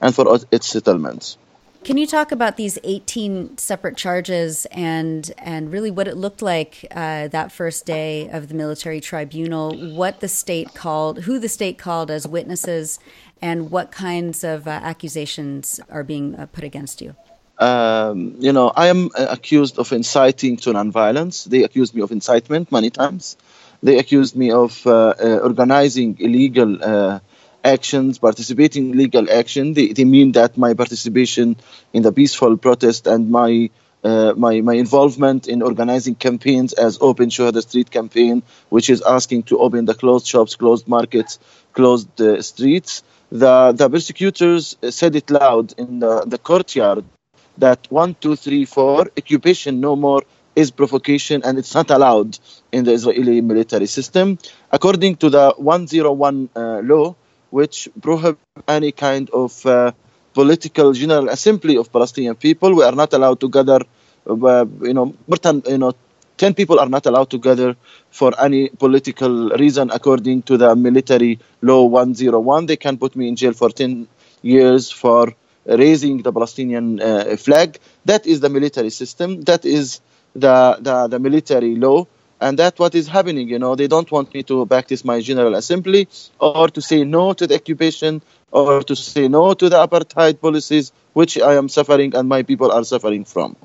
and 0.00 0.14
for 0.14 0.38
its 0.52 0.66
settlements. 0.68 1.38
Can 1.82 1.96
you 1.96 2.06
talk 2.06 2.30
about 2.30 2.58
these 2.58 2.78
18 2.84 3.56
separate 3.56 3.96
charges 3.96 4.66
and 4.66 5.32
and 5.38 5.72
really 5.72 5.90
what 5.90 6.06
it 6.06 6.16
looked 6.16 6.42
like 6.42 6.86
uh, 6.90 7.28
that 7.28 7.52
first 7.52 7.86
day 7.86 8.28
of 8.28 8.48
the 8.48 8.54
military 8.54 9.00
tribunal? 9.00 9.74
What 9.94 10.20
the 10.20 10.28
state 10.28 10.74
called, 10.74 11.20
who 11.20 11.38
the 11.38 11.48
state 11.48 11.78
called 11.78 12.10
as 12.10 12.28
witnesses, 12.28 12.98
and 13.40 13.70
what 13.70 13.90
kinds 13.92 14.44
of 14.44 14.68
uh, 14.68 14.70
accusations 14.70 15.80
are 15.88 16.04
being 16.04 16.36
uh, 16.36 16.46
put 16.52 16.64
against 16.64 17.00
you? 17.00 17.16
Um, 17.58 18.36
you 18.38 18.52
know, 18.52 18.70
I 18.74 18.88
am 18.88 19.10
uh, 19.14 19.26
accused 19.30 19.78
of 19.78 19.90
inciting 19.92 20.58
to 20.58 20.72
nonviolence. 20.72 21.44
They 21.44 21.62
accused 21.62 21.94
me 21.94 22.02
of 22.02 22.12
incitement 22.12 22.70
many 22.70 22.90
times. 22.90 23.38
They 23.82 23.98
accused 23.98 24.36
me 24.36 24.50
of 24.50 24.86
uh, 24.86 25.14
uh, 25.18 25.38
organizing 25.42 26.18
illegal 26.20 27.20
actions, 27.64 28.18
participating 28.18 28.90
in 28.90 28.98
legal 28.98 29.30
action. 29.30 29.74
They, 29.74 29.92
they 29.92 30.04
mean 30.04 30.32
that 30.32 30.56
my 30.56 30.74
participation 30.74 31.56
in 31.92 32.02
the 32.02 32.12
peaceful 32.12 32.56
protest 32.56 33.06
and 33.06 33.30
my 33.30 33.70
uh, 34.02 34.32
my 34.34 34.62
my 34.62 34.74
involvement 34.74 35.46
in 35.46 35.60
organizing 35.60 36.14
campaigns 36.14 36.72
as 36.72 36.98
Open 37.02 37.28
Shuhada 37.28 37.60
Street 37.62 37.90
campaign, 37.90 38.42
which 38.70 38.88
is 38.88 39.02
asking 39.02 39.42
to 39.44 39.58
open 39.58 39.84
the 39.84 39.94
closed 39.94 40.26
shops, 40.26 40.56
closed 40.56 40.88
markets, 40.88 41.38
closed 41.74 42.20
uh, 42.20 42.40
streets. 42.40 43.02
The 43.30 43.72
the 43.72 43.90
persecutors 43.90 44.76
said 44.88 45.16
it 45.16 45.30
loud 45.30 45.74
in 45.78 45.98
the, 46.00 46.24
the 46.24 46.38
courtyard 46.38 47.04
that 47.58 47.86
one, 47.90 48.16
two, 48.20 48.36
three, 48.36 48.64
four, 48.64 49.10
occupation 49.18 49.80
no 49.80 49.96
more, 49.96 50.22
is 50.56 50.70
provocation 50.70 51.42
and 51.44 51.58
it's 51.58 51.74
not 51.74 51.90
allowed 51.90 52.38
in 52.72 52.84
the 52.84 52.92
Israeli 52.92 53.40
military 53.40 53.86
system. 53.86 54.38
According 54.72 55.16
to 55.16 55.30
the 55.30 55.54
101 55.56 56.48
uh, 56.56 56.80
law, 56.80 57.14
which 57.50 57.88
prohibit 58.00 58.38
any 58.68 58.92
kind 58.92 59.28
of 59.30 59.64
uh, 59.66 59.92
political 60.34 60.92
general 60.92 61.28
assembly 61.28 61.76
of 61.76 61.92
Palestinian 61.92 62.34
people, 62.36 62.74
we 62.74 62.84
are 62.84 62.92
not 63.02 63.12
allowed 63.12 63.40
to 63.40 63.48
gather, 63.48 63.80
uh, 64.26 64.64
you 64.82 64.94
know, 64.94 65.14
you 65.66 65.78
know, 65.78 65.92
10 66.36 66.54
people 66.54 66.80
are 66.80 66.88
not 66.88 67.04
allowed 67.06 67.28
to 67.30 67.38
gather 67.38 67.76
for 68.10 68.32
any 68.40 68.68
political 68.70 69.50
reason 69.50 69.90
according 69.90 70.42
to 70.42 70.56
the 70.56 70.74
military 70.74 71.38
law 71.60 71.84
101. 71.84 72.66
They 72.66 72.76
can 72.76 72.96
put 72.96 73.14
me 73.14 73.28
in 73.28 73.36
jail 73.36 73.52
for 73.52 73.68
10 73.68 74.08
years 74.42 74.90
for 74.90 75.34
raising 75.66 76.22
the 76.22 76.32
Palestinian 76.32 77.00
uh, 77.00 77.36
flag. 77.36 77.78
That 78.06 78.26
is 78.26 78.40
the 78.40 78.48
military 78.48 78.88
system. 78.90 79.42
That 79.42 79.66
is 79.66 80.00
the, 80.34 80.78
the, 80.80 81.08
the 81.08 81.18
military 81.18 81.76
law. 81.76 82.06
And 82.40 82.58
that's 82.58 82.78
what 82.78 82.94
is 82.94 83.06
happening. 83.06 83.48
You 83.48 83.58
know, 83.58 83.74
they 83.74 83.86
don't 83.86 84.10
want 84.10 84.32
me 84.32 84.42
to 84.44 84.64
practice 84.66 85.04
my 85.04 85.20
General 85.20 85.54
Assembly 85.54 86.08
or 86.38 86.68
to 86.68 86.80
say 86.80 87.04
no 87.04 87.32
to 87.34 87.46
the 87.46 87.56
occupation 87.56 88.22
or 88.50 88.82
to 88.82 88.96
say 88.96 89.28
no 89.28 89.54
to 89.54 89.68
the 89.68 89.76
apartheid 89.76 90.40
policies, 90.40 90.92
which 91.12 91.38
I 91.38 91.54
am 91.54 91.68
suffering 91.68 92.14
and 92.14 92.28
my 92.28 92.42
people 92.42 92.72
are 92.72 92.84
suffering 92.84 93.24
from. 93.24 93.56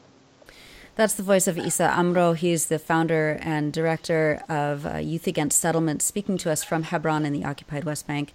That's 0.95 1.15
the 1.15 1.23
voice 1.23 1.47
of 1.47 1.57
Issa 1.57 1.91
Amro. 1.91 2.33
He's 2.33 2.67
the 2.67 2.79
founder 2.79 3.37
and 3.41 3.73
director 3.73 4.41
of 4.47 4.85
uh, 4.85 4.97
Youth 4.97 5.27
Against 5.27 5.59
Settlement, 5.59 6.01
speaking 6.01 6.37
to 6.37 6.51
us 6.51 6.63
from 6.63 6.83
Hebron 6.83 7.25
in 7.25 7.33
the 7.33 7.43
occupied 7.43 7.83
West 7.83 8.07
Bank. 8.07 8.33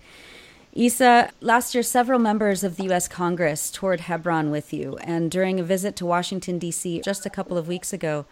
Issa, 0.72 1.32
last 1.40 1.74
year, 1.74 1.82
several 1.82 2.20
members 2.20 2.62
of 2.62 2.76
the 2.76 2.84
U.S. 2.84 3.08
Congress 3.08 3.72
toured 3.72 4.02
Hebron 4.02 4.52
with 4.52 4.72
you, 4.72 4.96
and 4.98 5.28
during 5.28 5.58
a 5.58 5.64
visit 5.64 5.96
to 5.96 6.06
Washington, 6.06 6.60
D.C., 6.60 7.00
just 7.00 7.26
a 7.26 7.30
couple 7.30 7.58
of 7.58 7.66
weeks 7.66 7.92
ago, 7.92 8.24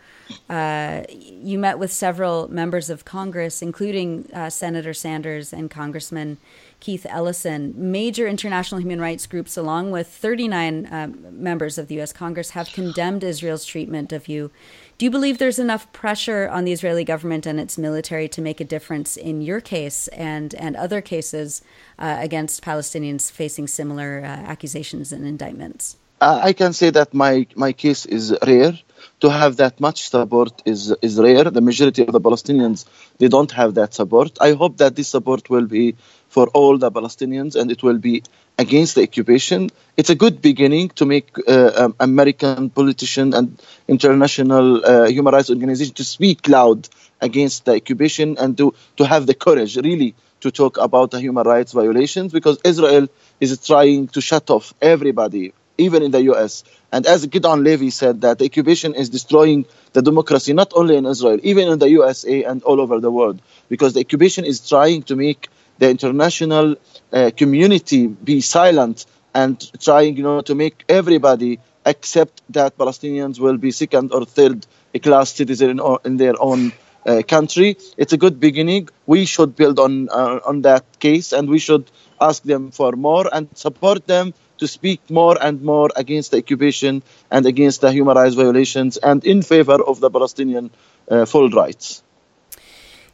uh, 0.49 1.03
you 1.11 1.59
met 1.59 1.81
with 1.81 1.93
several 1.93 2.47
members 2.47 2.91
of 2.91 3.05
Congress, 3.05 3.61
including 3.61 4.31
uh, 4.33 4.51
Senator 4.51 4.95
Sanders 4.95 5.53
and 5.53 5.69
Congressman 5.69 6.39
Keith 6.79 7.05
Ellison. 7.09 7.75
Major 7.77 8.29
international 8.29 8.81
human 8.81 9.01
rights 9.01 9.27
groups, 9.27 9.57
along 9.57 9.91
with 9.91 10.07
39 10.07 10.89
um, 10.93 11.27
members 11.33 11.77
of 11.77 11.89
the 11.89 11.97
U.S. 11.97 12.13
Congress, 12.13 12.51
have 12.51 12.73
condemned 12.73 13.25
Israel's 13.25 13.65
treatment 13.65 14.13
of 14.13 14.29
you. 14.29 14.53
Do 14.99 15.05
you 15.07 15.13
believe 15.13 15.39
there's 15.39 15.61
enough 15.61 15.93
pressure 15.93 16.49
on 16.49 16.65
the 16.65 16.73
Israeli 16.73 17.05
government 17.05 17.47
and 17.47 17.61
its 17.61 17.79
military 17.79 18.27
to 18.31 18.43
make 18.43 18.61
a 18.61 18.65
difference 18.65 19.17
in 19.17 19.41
your 19.43 19.61
case 19.61 20.09
and, 20.09 20.53
and 20.57 20.75
other 20.75 21.01
cases 21.01 21.63
uh, 22.01 22.17
against 22.19 22.65
Palestinians 22.65 23.31
facing 23.31 23.69
similar 23.69 24.21
uh, 24.25 24.27
accusations 24.27 25.13
and 25.13 25.25
indictments? 25.25 25.97
Uh, 26.21 26.41
I 26.43 26.53
can 26.53 26.73
say 26.73 26.91
that 26.91 27.15
my, 27.15 27.47
my 27.55 27.73
case 27.73 28.07
is 28.07 28.37
rare 28.45 28.73
to 29.21 29.31
have 29.31 29.57
that 29.59 29.79
much 29.79 30.09
support 30.09 30.63
is 30.65 30.93
is 31.01 31.19
rare. 31.19 31.45
The 31.45 31.61
majority 31.61 32.03
of 32.03 32.13
the 32.13 32.21
Palestinians 32.21 32.85
they 33.19 33.29
don't 33.29 33.53
have 33.53 33.75
that 33.75 33.95
support. 33.95 34.37
I 34.41 34.55
hope 34.55 34.79
that 34.79 34.97
this 34.97 35.09
support 35.09 35.49
will 35.49 35.67
be 35.67 35.95
for 36.39 36.47
all 36.59 36.79
the 36.79 36.89
Palestinians 36.93 37.57
and 37.57 37.73
it 37.75 37.83
will 37.83 37.99
be 37.99 38.23
against 38.65 38.95
the 38.95 39.03
occupation. 39.03 39.71
It's 39.97 40.11
a 40.11 40.15
good 40.15 40.41
beginning 40.41 40.91
to 40.91 41.05
make 41.05 41.37
uh, 41.49 41.73
um, 41.83 41.97
American 41.99 42.71
politicians 42.71 43.35
and 43.35 43.61
international 43.89 44.85
uh, 44.85 45.09
human 45.09 45.35
rights 45.35 45.51
organizations 45.51 45.97
to 45.97 46.05
speak 46.05 46.49
loud 46.49 46.89
against 47.21 47.65
the 47.65 47.75
occupation 47.75 48.39
and 48.39 48.57
to, 48.59 48.73
to 48.99 49.05
have 49.05 49.27
the 49.27 49.35
courage 49.35 49.77
really 49.79 50.15
to 50.43 50.53
talk 50.53 50.79
about 50.79 51.11
the 51.11 51.19
human 51.19 51.45
rights 51.45 51.73
violations 51.73 52.33
because 52.33 52.57
Israel 52.63 53.09
is 53.41 53.59
trying 53.67 54.07
to 54.07 54.21
shut 54.21 54.49
off 54.49 54.73
everybody 54.81 55.53
even 55.77 56.05
in 56.05 56.13
the 56.13 56.23
US. 56.33 56.63
And 56.93 57.05
as 57.07 57.27
Gideon 57.27 57.65
Levy 57.65 57.91
said, 57.91 58.21
that 58.21 58.39
the 58.39 58.45
occupation 58.45 58.95
is 58.95 59.09
destroying 59.11 59.67
the 59.93 60.03
democracy 60.03 60.53
not 60.53 60.73
only 60.77 60.97
in 60.97 61.07
Israel, 61.07 61.39
even 61.43 61.69
in 61.69 61.79
the 61.81 61.91
USA 61.91 62.45
and 62.45 62.63
all 62.63 62.81
over 62.81 63.01
the 63.01 63.11
world, 63.11 63.41
because 63.69 63.95
the 63.95 64.01
occupation 64.01 64.45
is 64.45 64.69
trying 64.69 65.03
to 65.05 65.17
make 65.17 65.49
the 65.79 65.89
international 65.91 66.77
uh, 67.13 67.31
community 67.37 68.07
be 68.07 68.41
silent 68.41 69.07
and 69.35 69.57
trying, 69.81 70.17
you 70.17 70.23
know, 70.23 70.41
to 70.43 70.55
make 70.55 70.85
everybody 70.89 71.59
accept 71.85 72.43
that 72.51 72.77
Palestinians 72.77 73.39
will 73.39 73.57
be 73.57 73.71
second 73.71 74.13
or 74.13 74.25
third 74.25 74.67
class 75.03 75.33
citizen 75.33 75.71
in, 75.71 75.97
in 76.05 76.17
their 76.17 76.35
own 76.41 76.73
uh, 77.07 77.23
country. 77.27 77.77
It's 77.97 78.13
a 78.13 78.17
good 78.17 78.41
beginning. 78.41 78.89
We 79.07 79.25
should 79.25 79.55
build 79.57 79.79
on 79.79 80.09
uh, 80.11 80.41
on 80.45 80.63
that 80.63 80.85
case, 80.99 81.33
and 81.33 81.49
we 81.49 81.59
should 81.59 81.91
ask 82.21 82.43
them 82.43 82.71
for 82.71 82.93
more 82.93 83.29
and 83.33 83.49
support 83.57 84.07
them 84.07 84.35
to 84.59 84.67
speak 84.67 85.01
more 85.09 85.37
and 85.41 85.63
more 85.63 85.91
against 85.97 86.33
the 86.33 86.39
occupation 86.39 87.03
and 87.31 87.47
against 87.47 87.81
the 87.81 87.93
human 87.93 88.17
rights 88.17 88.35
violations 88.35 88.97
and 88.97 89.25
in 89.25 89.43
favor 89.43 89.79
of 89.83 90.01
the 90.01 90.11
Palestinian 90.11 90.71
uh, 91.11 91.25
full 91.25 91.49
rights. 91.51 92.03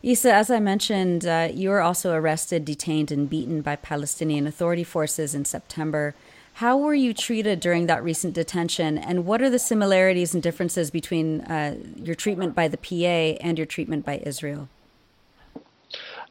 Issa, 0.05 0.35
as 0.35 0.51
I 0.51 0.61
mentioned, 0.61 1.25
uh, 1.25 1.49
you 1.51 1.71
were 1.71 1.81
also 1.81 2.13
arrested, 2.13 2.67
detained, 2.67 3.11
and 3.11 3.29
beaten 3.29 3.63
by 3.63 3.77
Palestinian 3.77 4.47
Authority 4.47 4.85
forces 4.85 5.35
in 5.35 5.47
September. 5.47 6.15
How 6.61 6.77
were 6.77 6.93
you 6.93 7.15
treated 7.15 7.59
during 7.59 7.87
that 7.87 8.05
recent 8.05 8.35
detention, 8.35 8.99
and 8.99 9.25
what 9.25 9.41
are 9.41 9.49
the 9.49 9.59
similarities 9.59 10.35
and 10.35 10.43
differences 10.43 10.91
between 10.91 11.41
uh, 11.41 11.79
your 11.97 12.15
treatment 12.15 12.55
by 12.55 12.69
the 12.69 12.77
PA 12.77 13.43
and 13.43 13.57
your 13.59 13.67
treatment 13.67 14.05
by 14.05 14.21
Israel? 14.27 14.69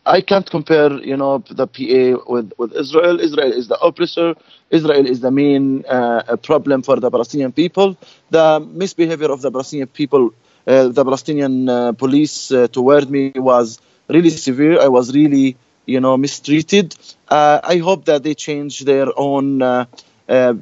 I 0.06 0.22
can't 0.22 0.48
compare, 0.48 0.92
you 1.00 1.18
know, 1.18 1.40
the 1.50 1.66
PA 1.66 2.32
with, 2.32 2.54
with 2.60 2.76
Israel. 2.76 3.20
Israel 3.20 3.52
is 3.52 3.70
the 3.70 3.80
oppressor. 3.80 4.36
Israel 4.70 5.08
is 5.08 5.22
the 5.22 5.32
main 5.32 5.84
uh, 5.86 6.36
problem 6.44 6.84
for 6.84 7.00
the 7.00 7.10
Palestinian 7.10 7.52
people. 7.52 7.98
The 8.30 8.60
misbehavior 8.60 9.32
of 9.32 9.42
the 9.42 9.50
Palestinian 9.50 9.88
people, 9.88 10.32
the 10.66 11.04
Palestinian 11.04 11.70
uh, 11.70 11.92
police 11.94 12.52
uh, 12.52 12.68
toward 12.68 13.10
me 13.10 13.32
was 13.36 13.80
really 14.08 14.30
severe. 14.30 14.80
I 14.80 14.88
was 14.88 15.14
really, 15.14 15.58
you 15.86 16.00
know, 16.00 16.18
mistreated. 16.18 16.96
Uh, 17.28 17.60
I 17.64 17.78
hope 17.78 18.06
that 18.06 18.24
they 18.24 18.34
change 18.34 18.82
their 18.82 19.08
own 19.18 19.62
uh, 19.62 19.86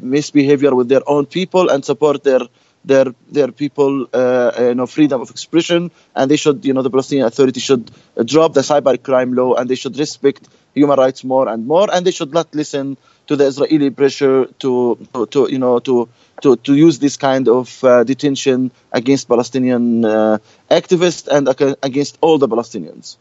misbehavior 0.02 0.74
with 0.74 0.90
their 0.90 1.08
own 1.08 1.26
people 1.26 1.70
and 1.70 1.84
support 1.86 2.24
their 2.24 2.42
their 2.84 3.14
their 3.30 3.52
people 3.52 4.08
uh, 4.14 4.52
you 4.60 4.76
know 4.76 4.88
freedom 4.88 5.22
of 5.22 5.30
expression 5.30 5.92
and 6.16 6.32
they 6.32 6.36
should 6.36 6.66
you 6.66 6.74
know 6.74 6.82
the 6.82 6.90
Palestinian 6.90 7.28
Authority 7.28 7.60
should 7.60 7.92
drop 8.26 8.54
the 8.54 8.62
cyber 8.62 9.02
crime 9.02 9.34
law 9.34 9.54
and 9.54 9.70
they 9.70 9.76
should 9.76 9.98
respect 9.98 10.48
human 10.74 10.98
rights 10.98 11.24
more 11.24 11.48
and 11.48 11.68
more 11.68 11.88
and 11.94 12.06
they 12.06 12.12
should 12.12 12.34
not 12.34 12.54
listen 12.56 12.98
to 13.28 13.36
the 13.36 13.46
Israeli 13.46 13.90
pressure 13.92 14.46
to 14.60 14.98
to, 15.14 15.26
to 15.28 15.48
you 15.52 15.60
know 15.60 15.80
to 15.80 16.10
to, 16.42 16.56
to 16.58 16.76
use 16.76 17.00
this 17.00 17.18
kind 17.18 17.48
of 17.48 17.84
uh, 17.84 18.04
detention 18.04 18.72
against 18.92 19.28
Palestinian 19.28 20.06
uh, 20.06 20.38
activists 20.70 21.28
and 21.28 21.48
against 21.84 22.18
all 22.22 22.38
the 22.38 22.48
Palestinians. 22.48 23.18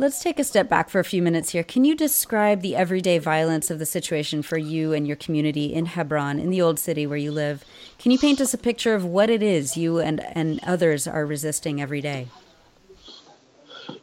Let's 0.00 0.22
take 0.22 0.38
a 0.38 0.44
step 0.44 0.70
back 0.70 0.88
for 0.88 0.98
a 0.98 1.04
few 1.04 1.20
minutes 1.20 1.50
here. 1.50 1.62
Can 1.62 1.84
you 1.84 1.94
describe 1.94 2.62
the 2.62 2.74
everyday 2.74 3.18
violence 3.18 3.70
of 3.70 3.78
the 3.78 3.84
situation 3.84 4.40
for 4.40 4.56
you 4.56 4.94
and 4.94 5.06
your 5.06 5.16
community 5.16 5.74
in 5.74 5.84
Hebron, 5.84 6.38
in 6.38 6.48
the 6.48 6.62
old 6.62 6.78
city 6.78 7.06
where 7.06 7.18
you 7.18 7.30
live? 7.30 7.66
Can 7.98 8.10
you 8.10 8.18
paint 8.18 8.40
us 8.40 8.54
a 8.54 8.58
picture 8.58 8.94
of 8.94 9.04
what 9.04 9.28
it 9.28 9.42
is 9.42 9.76
you 9.76 9.98
and, 9.98 10.20
and 10.34 10.58
others 10.64 11.06
are 11.06 11.26
resisting 11.26 11.82
every 11.82 12.00
day? 12.00 12.28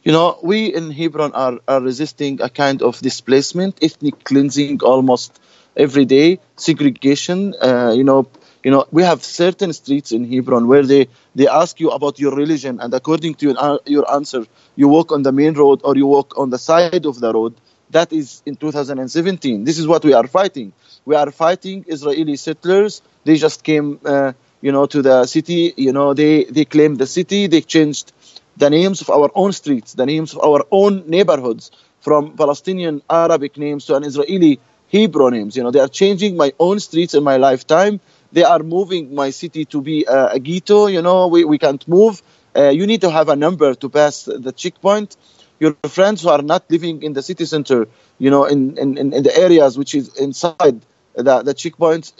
You 0.04 0.12
know, 0.12 0.38
we 0.40 0.72
in 0.72 0.92
Hebron 0.92 1.32
are, 1.32 1.58
are 1.66 1.80
resisting 1.80 2.40
a 2.42 2.48
kind 2.48 2.80
of 2.80 3.00
displacement, 3.00 3.82
ethnic 3.82 4.22
cleansing 4.22 4.82
almost 4.82 5.40
every 5.78 6.04
day, 6.04 6.40
segregation. 6.56 7.54
Uh, 7.62 7.92
you 7.96 8.04
know, 8.04 8.28
you 8.64 8.70
know, 8.70 8.84
we 8.90 9.02
have 9.02 9.22
certain 9.24 9.72
streets 9.72 10.12
in 10.12 10.30
Hebron 10.30 10.66
where 10.66 10.84
they, 10.84 11.08
they 11.34 11.46
ask 11.46 11.78
you 11.80 11.90
about 11.90 12.18
your 12.18 12.34
religion, 12.34 12.80
and 12.80 12.92
according 12.92 13.34
to 13.36 13.46
your, 13.46 13.80
your 13.86 14.10
answer, 14.12 14.44
you 14.76 14.88
walk 14.88 15.12
on 15.12 15.22
the 15.22 15.32
main 15.32 15.54
road 15.54 15.80
or 15.84 15.96
you 15.96 16.06
walk 16.06 16.36
on 16.36 16.50
the 16.50 16.58
side 16.58 17.06
of 17.06 17.20
the 17.20 17.32
road. 17.32 17.54
That 17.90 18.12
is 18.12 18.42
in 18.44 18.56
2017. 18.56 19.64
This 19.64 19.78
is 19.78 19.86
what 19.86 20.04
we 20.04 20.12
are 20.12 20.26
fighting. 20.26 20.72
We 21.06 21.14
are 21.16 21.30
fighting 21.30 21.86
Israeli 21.88 22.36
settlers. 22.36 23.00
They 23.24 23.36
just 23.36 23.62
came, 23.64 23.98
uh, 24.04 24.32
you 24.60 24.72
know, 24.72 24.84
to 24.86 25.00
the 25.00 25.24
city. 25.24 25.72
You 25.76 25.92
know, 25.92 26.12
they 26.12 26.44
they 26.44 26.66
claimed 26.66 26.98
the 26.98 27.06
city. 27.06 27.46
They 27.46 27.62
changed 27.62 28.12
the 28.58 28.68
names 28.68 29.00
of 29.00 29.08
our 29.08 29.30
own 29.34 29.52
streets, 29.52 29.94
the 29.94 30.04
names 30.04 30.34
of 30.34 30.40
our 30.44 30.66
own 30.70 31.08
neighborhoods, 31.08 31.70
from 32.00 32.36
Palestinian 32.36 33.00
Arabic 33.08 33.56
names 33.56 33.86
to 33.86 33.94
an 33.94 34.04
Israeli 34.04 34.60
Hebrew 34.88 35.30
names. 35.30 35.56
You 35.56 35.62
know, 35.62 35.70
they 35.70 35.80
are 35.80 35.88
changing 35.88 36.36
my 36.36 36.52
own 36.58 36.80
streets 36.80 37.14
in 37.14 37.22
my 37.22 37.36
lifetime. 37.36 38.00
They 38.32 38.44
are 38.44 38.60
moving 38.60 39.14
my 39.14 39.30
city 39.30 39.64
to 39.66 39.80
be 39.80 40.06
uh, 40.06 40.28
a 40.28 40.38
ghetto. 40.38 40.86
You 40.86 41.02
know, 41.02 41.28
we, 41.28 41.44
we 41.44 41.58
can't 41.58 41.86
move. 41.86 42.22
Uh, 42.56 42.70
you 42.70 42.86
need 42.86 43.02
to 43.02 43.10
have 43.10 43.28
a 43.28 43.36
number 43.36 43.74
to 43.74 43.88
pass 43.88 44.24
the 44.24 44.52
checkpoint. 44.52 45.16
Your 45.60 45.74
friends 45.88 46.22
who 46.22 46.28
are 46.28 46.42
not 46.42 46.64
living 46.70 47.02
in 47.02 47.12
the 47.12 47.22
city 47.22 47.44
center, 47.44 47.88
you 48.18 48.30
know, 48.30 48.44
in, 48.44 48.78
in, 48.78 48.96
in 48.96 49.22
the 49.22 49.36
areas 49.36 49.76
which 49.76 49.94
is 49.94 50.16
inside 50.16 50.80
the, 51.14 51.42
the 51.42 51.54
checkpoint, 51.54 52.12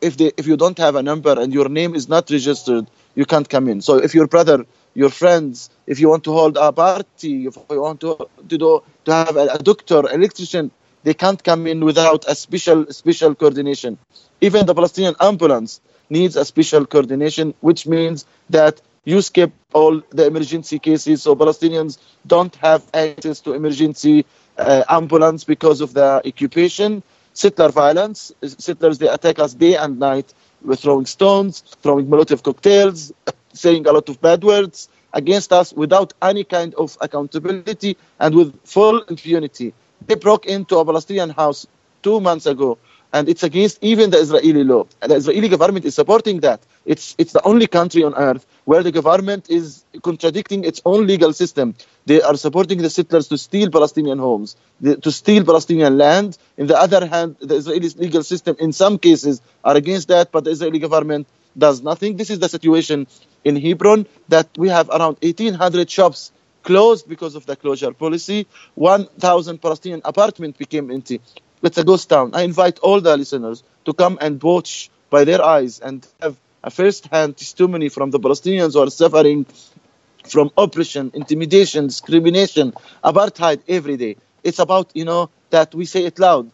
if 0.00 0.16
they 0.16 0.30
if 0.36 0.46
you 0.46 0.56
don't 0.56 0.78
have 0.78 0.96
a 0.96 1.02
number 1.02 1.38
and 1.40 1.52
your 1.52 1.68
name 1.68 1.94
is 1.94 2.08
not 2.08 2.30
registered, 2.30 2.86
you 3.14 3.24
can't 3.24 3.48
come 3.48 3.68
in. 3.68 3.80
So 3.80 3.96
if 3.96 4.14
your 4.14 4.26
brother, 4.26 4.66
your 4.94 5.10
friends, 5.10 5.70
if 5.86 5.98
you 5.98 6.08
want 6.08 6.24
to 6.24 6.32
hold 6.32 6.56
a 6.56 6.72
party, 6.72 7.46
if 7.46 7.56
you 7.70 7.80
want 7.80 8.00
to 8.00 8.28
to 8.48 8.58
do, 8.58 8.82
to 9.06 9.12
have 9.12 9.36
a, 9.36 9.46
a 9.54 9.58
doctor, 9.58 10.00
electrician, 10.12 10.70
they 11.04 11.14
can't 11.14 11.42
come 11.42 11.66
in 11.66 11.84
without 11.84 12.24
a 12.28 12.34
special 12.34 12.86
special 12.92 13.34
coordination. 13.34 13.98
Even 14.40 14.66
the 14.66 14.74
Palestinian 14.74 15.14
ambulance, 15.20 15.80
needs 16.10 16.36
a 16.36 16.44
special 16.44 16.86
coordination, 16.86 17.54
which 17.60 17.86
means 17.86 18.26
that 18.50 18.80
you 19.04 19.20
skip 19.20 19.52
all 19.72 20.00
the 20.10 20.26
emergency 20.26 20.78
cases, 20.78 21.22
so 21.22 21.34
Palestinians 21.36 21.98
don't 22.26 22.54
have 22.56 22.82
access 22.94 23.40
to 23.40 23.52
emergency 23.52 24.24
uh, 24.56 24.84
ambulance 24.88 25.44
because 25.44 25.80
of 25.80 25.92
the 25.94 26.22
occupation. 26.26 27.02
Settler 27.34 27.70
violence, 27.70 28.32
settlers 28.42 28.98
they 28.98 29.08
attack 29.08 29.38
us 29.40 29.54
day 29.54 29.76
and 29.76 29.98
night 29.98 30.32
with 30.62 30.80
throwing 30.80 31.04
stones, 31.04 31.60
throwing 31.82 32.06
Molotov 32.06 32.42
cocktails, 32.42 33.12
saying 33.52 33.86
a 33.86 33.92
lot 33.92 34.08
of 34.08 34.20
bad 34.20 34.44
words 34.44 34.88
against 35.12 35.52
us 35.52 35.72
without 35.72 36.12
any 36.22 36.44
kind 36.44 36.74
of 36.74 36.96
accountability 37.00 37.96
and 38.20 38.34
with 38.34 38.54
full 38.64 39.02
impunity. 39.02 39.74
They 40.06 40.14
broke 40.16 40.46
into 40.46 40.78
a 40.78 40.84
Palestinian 40.84 41.30
house 41.30 41.66
two 42.02 42.20
months 42.20 42.46
ago 42.46 42.78
and 43.14 43.28
it's 43.28 43.44
against 43.44 43.78
even 43.80 44.10
the 44.10 44.18
Israeli 44.18 44.64
law. 44.64 44.86
The 45.00 45.14
Israeli 45.14 45.48
government 45.48 45.84
is 45.84 45.94
supporting 45.94 46.40
that. 46.40 46.60
It's 46.84 47.14
it's 47.16 47.32
the 47.32 47.42
only 47.44 47.68
country 47.68 48.02
on 48.02 48.14
earth 48.14 48.44
where 48.64 48.82
the 48.82 48.90
government 48.90 49.48
is 49.48 49.84
contradicting 50.02 50.64
its 50.64 50.82
own 50.84 51.06
legal 51.06 51.32
system. 51.32 51.76
They 52.06 52.20
are 52.20 52.36
supporting 52.36 52.78
the 52.82 52.90
settlers 52.90 53.28
to 53.28 53.38
steal 53.38 53.70
Palestinian 53.70 54.18
homes, 54.18 54.56
to 54.82 55.12
steal 55.12 55.44
Palestinian 55.44 55.96
land. 55.96 56.36
In 56.58 56.66
the 56.66 56.76
other 56.76 57.06
hand, 57.06 57.36
the 57.40 57.54
Israeli 57.54 57.88
legal 57.90 58.24
system, 58.24 58.56
in 58.58 58.72
some 58.72 58.98
cases, 58.98 59.40
are 59.62 59.76
against 59.76 60.08
that, 60.08 60.32
but 60.32 60.44
the 60.44 60.50
Israeli 60.50 60.80
government 60.80 61.28
does 61.56 61.82
nothing. 61.82 62.16
This 62.16 62.30
is 62.30 62.40
the 62.40 62.48
situation 62.48 63.06
in 63.44 63.56
Hebron 63.56 64.06
that 64.28 64.48
we 64.58 64.68
have 64.70 64.88
around 64.90 65.18
1,800 65.22 65.88
shops 65.88 66.32
closed 66.64 67.08
because 67.08 67.36
of 67.36 67.46
the 67.46 67.54
closure 67.56 67.92
policy. 67.92 68.46
1,000 68.74 69.62
Palestinian 69.62 70.02
apartments 70.04 70.58
became 70.58 70.90
empty. 70.90 71.20
It's 71.62 71.78
a 71.78 71.84
ghost 71.84 72.08
town. 72.08 72.30
I 72.34 72.42
invite 72.42 72.78
all 72.80 73.00
the 73.00 73.16
listeners 73.16 73.62
to 73.84 73.92
come 73.92 74.18
and 74.20 74.42
watch 74.42 74.90
by 75.10 75.24
their 75.24 75.42
eyes 75.42 75.80
and 75.80 76.06
have 76.20 76.36
a 76.62 76.70
first-hand 76.70 77.36
testimony 77.36 77.88
from 77.88 78.10
the 78.10 78.18
Palestinians 78.18 78.72
who 78.72 78.80
are 78.80 78.90
suffering 78.90 79.46
from 80.26 80.50
oppression, 80.56 81.10
intimidation, 81.14 81.86
discrimination, 81.86 82.72
apartheid 83.02 83.60
every 83.68 83.96
day. 83.96 84.16
It's 84.42 84.58
about, 84.58 84.90
you 84.94 85.04
know, 85.04 85.30
that 85.50 85.74
we 85.74 85.84
say 85.84 86.04
it 86.04 86.18
loud. 86.18 86.50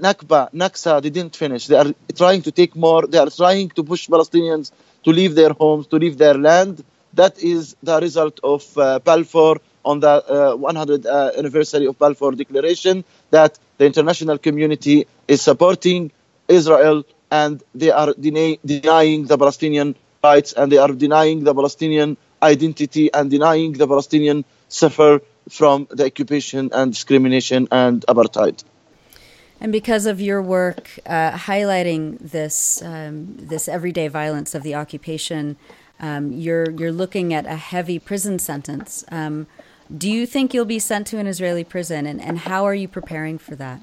Nakba, 0.00 0.50
Naksa, 0.52 1.02
they 1.02 1.10
didn't 1.10 1.36
finish. 1.36 1.66
They 1.66 1.76
are 1.76 1.92
trying 2.16 2.42
to 2.42 2.50
take 2.50 2.74
more. 2.74 3.06
They 3.06 3.18
are 3.18 3.30
trying 3.30 3.68
to 3.70 3.84
push 3.84 4.08
Palestinians 4.08 4.72
to 5.04 5.10
leave 5.10 5.34
their 5.34 5.52
homes, 5.52 5.86
to 5.88 5.96
leave 5.96 6.16
their 6.18 6.34
land. 6.34 6.82
That 7.14 7.38
is 7.38 7.76
the 7.82 8.00
result 8.00 8.40
of 8.42 8.66
uh, 8.78 8.98
Balfour 9.00 9.60
on 9.84 10.00
the 10.00 10.08
uh, 10.08 10.56
100th 10.56 11.06
uh, 11.06 11.30
anniversary 11.36 11.86
of 11.86 11.98
Balfour 11.98 12.32
Declaration 12.32 13.04
that 13.30 13.58
the 13.78 13.86
international 13.86 14.38
community 14.38 15.06
is 15.28 15.42
supporting 15.42 16.10
Israel 16.48 17.04
and 17.30 17.62
they 17.74 17.90
are 17.90 18.14
deny, 18.14 18.58
denying 18.64 19.26
the 19.26 19.36
Palestinian 19.36 19.96
rights 20.22 20.52
and 20.52 20.70
they 20.70 20.78
are 20.78 20.92
denying 20.92 21.44
the 21.44 21.54
Palestinian 21.54 22.16
identity 22.42 23.12
and 23.12 23.30
denying 23.30 23.72
the 23.72 23.86
Palestinian 23.86 24.44
suffer 24.68 25.20
from 25.48 25.88
the 25.90 26.04
occupation 26.06 26.70
and 26.72 26.92
discrimination 26.92 27.68
and 27.70 28.04
apartheid. 28.08 28.62
And 29.60 29.70
because 29.70 30.06
of 30.06 30.20
your 30.20 30.42
work 30.42 30.98
uh, 31.06 31.32
highlighting 31.32 32.18
this 32.18 32.82
um, 32.82 33.36
this 33.38 33.68
everyday 33.68 34.08
violence 34.08 34.56
of 34.56 34.64
the 34.64 34.74
occupation, 34.74 35.56
um, 36.02 36.32
you're 36.32 36.70
you're 36.70 36.92
looking 36.92 37.32
at 37.32 37.46
a 37.46 37.56
heavy 37.56 37.98
prison 37.98 38.38
sentence. 38.38 39.04
Um, 39.10 39.46
do 39.96 40.10
you 40.10 40.26
think 40.26 40.52
you'll 40.52 40.64
be 40.64 40.78
sent 40.78 41.06
to 41.08 41.18
an 41.18 41.26
Israeli 41.26 41.64
prison, 41.64 42.06
and, 42.06 42.20
and 42.20 42.38
how 42.38 42.64
are 42.64 42.74
you 42.74 42.88
preparing 42.88 43.38
for 43.38 43.54
that? 43.56 43.80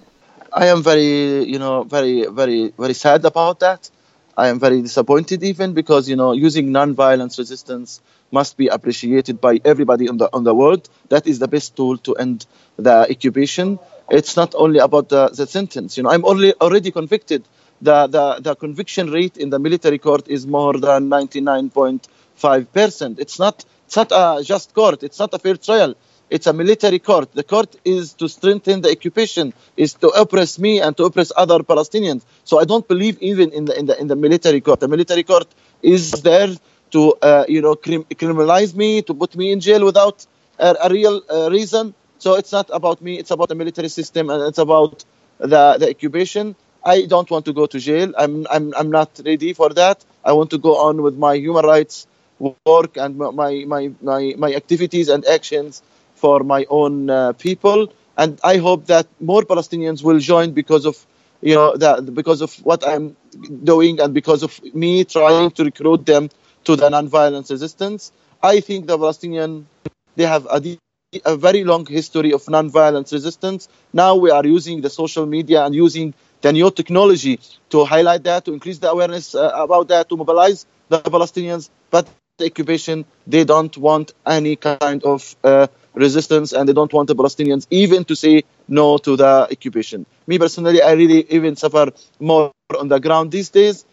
I 0.52 0.68
am 0.68 0.82
very, 0.82 1.44
you 1.44 1.60
know, 1.60 1.84
very, 1.84 2.26
very, 2.26 2.74
very 2.78 2.94
sad 2.94 3.26
about 3.26 3.60
that. 3.60 3.90
I 4.36 4.48
am 4.48 4.60
very 4.60 4.82
disappointed 4.82 5.44
even 5.44 5.74
because, 5.74 6.10
you 6.10 6.16
know, 6.16 6.32
using 6.32 6.72
non-violence 6.72 7.38
resistance 7.38 8.02
must 8.32 8.58
be 8.58 8.68
appreciated 8.68 9.42
by 9.42 9.60
everybody 9.66 10.08
on 10.08 10.18
the 10.18 10.30
on 10.34 10.44
the 10.44 10.56
world. 10.56 10.90
That 11.10 11.28
is 11.28 11.40
the 11.40 11.48
best 11.48 11.76
tool 11.76 11.98
to 12.00 12.16
end 12.16 12.46
the 12.78 13.12
occupation. 13.12 13.80
It's 14.10 14.36
not 14.36 14.56
only 14.56 14.80
about 14.80 15.10
the, 15.10 15.30
the 15.30 15.46
sentence. 15.46 15.98
You 15.98 16.04
know, 16.04 16.10
I'm 16.10 16.24
already 16.24 16.54
already 16.62 16.92
convicted. 16.92 17.44
The, 17.82 18.08
the 18.08 18.40
the 18.42 18.56
conviction 18.56 19.10
rate 19.12 19.38
in 19.38 19.50
the 19.50 19.60
military 19.60 20.00
court 20.00 20.28
is 20.28 20.46
more 20.46 20.74
than 20.74 21.10
99.5 21.10 22.72
percent. 22.74 23.20
It's 23.20 23.40
not 23.40 23.64
it's 23.86 23.96
not 23.96 24.12
a 24.12 24.44
just 24.44 24.74
court. 24.74 25.04
It's 25.04 25.18
not 25.20 25.34
a 25.34 25.40
fair 25.40 25.56
trial. 25.56 25.96
It's 26.30 26.46
a 26.46 26.54
military 26.54 27.00
court. 27.00 27.32
The 27.34 27.44
court 27.44 27.76
is 27.84 28.14
to 28.14 28.30
strengthen 28.30 28.82
the 28.82 28.92
occupation, 28.92 29.54
is 29.78 29.94
to 29.96 30.10
oppress 30.10 30.60
me 30.60 30.80
and 30.80 30.96
to 30.98 31.06
oppress 31.06 31.32
other 31.36 31.60
Palestinians. 31.60 32.24
So 32.44 32.60
I 32.60 32.66
don't 32.66 32.88
believe 32.88 33.18
even 33.22 33.52
in 33.52 33.66
the 33.66 33.80
in 33.80 33.86
the 33.88 34.00
in 34.00 34.08
the 34.08 34.16
military 34.16 34.62
court. 34.62 34.80
The 34.82 34.88
military 34.88 35.24
court 35.24 35.48
is 35.82 36.12
there 36.12 36.50
to 36.92 37.14
uh, 37.22 37.46
you 37.48 37.62
know 37.62 37.76
crim- 37.76 38.06
criminalize 38.06 38.76
me, 38.76 39.02
to 39.04 39.14
put 39.14 39.36
me 39.36 39.52
in 39.52 39.60
jail 39.60 39.84
without 39.86 40.26
a, 40.60 40.76
a 40.84 40.90
real 40.90 41.22
uh, 41.30 41.50
reason. 41.50 41.94
So 42.20 42.36
it's 42.36 42.52
not 42.52 42.70
about 42.74 43.02
me. 43.02 43.18
It's 43.18 43.32
about 43.32 43.50
the 43.50 43.56
military 43.56 43.90
system 43.90 44.30
and 44.30 44.44
it's 44.44 44.58
about 44.60 45.04
the 45.40 45.78
the 45.80 45.90
occupation. 45.90 46.56
I 46.84 47.06
don't 47.06 47.30
want 47.30 47.46
to 47.46 47.54
go 47.54 47.66
to 47.66 47.80
jail. 47.80 48.14
I'm 48.18 48.48
I'm 48.50 48.74
I'm 48.76 48.90
not 48.92 49.20
ready 49.26 49.54
for 49.54 49.70
that. 49.70 50.04
I 50.24 50.32
want 50.34 50.50
to 50.52 50.58
go 50.58 50.78
on 50.88 51.02
with 51.02 51.16
my 51.18 51.36
human 51.36 51.66
rights 51.66 52.08
work 52.40 52.98
and 52.98 53.18
my 53.18 53.66
my 53.66 53.92
my, 54.02 54.34
my 54.38 54.54
activities 54.54 55.10
and 55.10 55.26
actions 55.26 55.82
for 56.16 56.40
my 56.44 56.66
own 56.70 57.10
uh, 57.10 57.34
people 57.34 57.92
and 58.18 58.40
i 58.44 58.58
hope 58.58 58.86
that 58.88 59.08
more 59.20 59.42
palestinians 59.44 60.04
will 60.04 60.20
join 60.20 60.52
because 60.52 60.86
of 60.86 61.06
you 61.42 61.54
know 61.56 61.76
that 61.76 62.14
because 62.14 62.42
of 62.42 62.54
what 62.66 62.86
i'm 62.88 63.16
doing 63.64 64.00
and 64.00 64.14
because 64.14 64.44
of 64.44 64.52
me 64.74 65.04
trying 65.04 65.52
to 65.52 65.64
recruit 65.64 66.06
them 66.06 66.30
to 66.64 66.76
the 66.76 66.90
nonviolence 66.90 67.50
resistance 67.52 68.12
i 68.42 68.60
think 68.60 68.88
the 68.88 68.98
palestinian 68.98 69.68
they 70.16 70.26
have 70.26 70.46
a, 70.46 70.78
a 71.26 71.36
very 71.36 71.64
long 71.64 71.86
history 71.86 72.34
of 72.34 72.44
nonviolence 72.46 73.12
resistance 73.12 73.68
now 73.94 74.16
we 74.16 74.30
are 74.32 74.46
using 74.46 74.82
the 74.82 74.90
social 74.90 75.26
media 75.26 75.66
and 75.66 75.74
using 75.76 76.14
the 76.42 76.52
new 76.54 76.70
technology 76.72 77.40
to 77.70 77.86
highlight 77.86 78.24
that 78.24 78.46
to 78.46 78.54
increase 78.54 78.80
the 78.80 78.90
awareness 78.90 79.36
uh, 79.36 79.52
about 79.56 79.88
that 79.88 80.10
to 80.10 80.18
mobilize 80.18 80.66
the 80.90 81.00
palestinians 81.02 81.70
but 81.92 82.08
the 82.40 82.46
occupation, 82.46 83.06
they 83.28 83.44
don't 83.44 83.78
want 83.78 84.14
any 84.26 84.56
kind 84.56 85.04
of 85.04 85.36
uh, 85.44 85.68
resistance 85.94 86.54
and 86.54 86.68
they 86.68 86.74
don't 86.74 86.92
want 86.94 87.08
the 87.08 87.16
Palestinians 87.16 87.68
even 87.70 88.04
to 88.06 88.16
say 88.16 88.44
no 88.68 88.98
to 88.98 89.16
the 89.16 89.48
occupation. 89.52 90.06
Me 90.26 90.40
personally, 90.40 90.82
I 90.82 90.94
really 90.94 91.26
even 91.30 91.56
suffer 91.56 91.92
more 92.20 92.52
on 92.80 92.88
the 92.88 93.00
ground 93.00 93.32
these 93.32 93.50
days. 93.50 93.86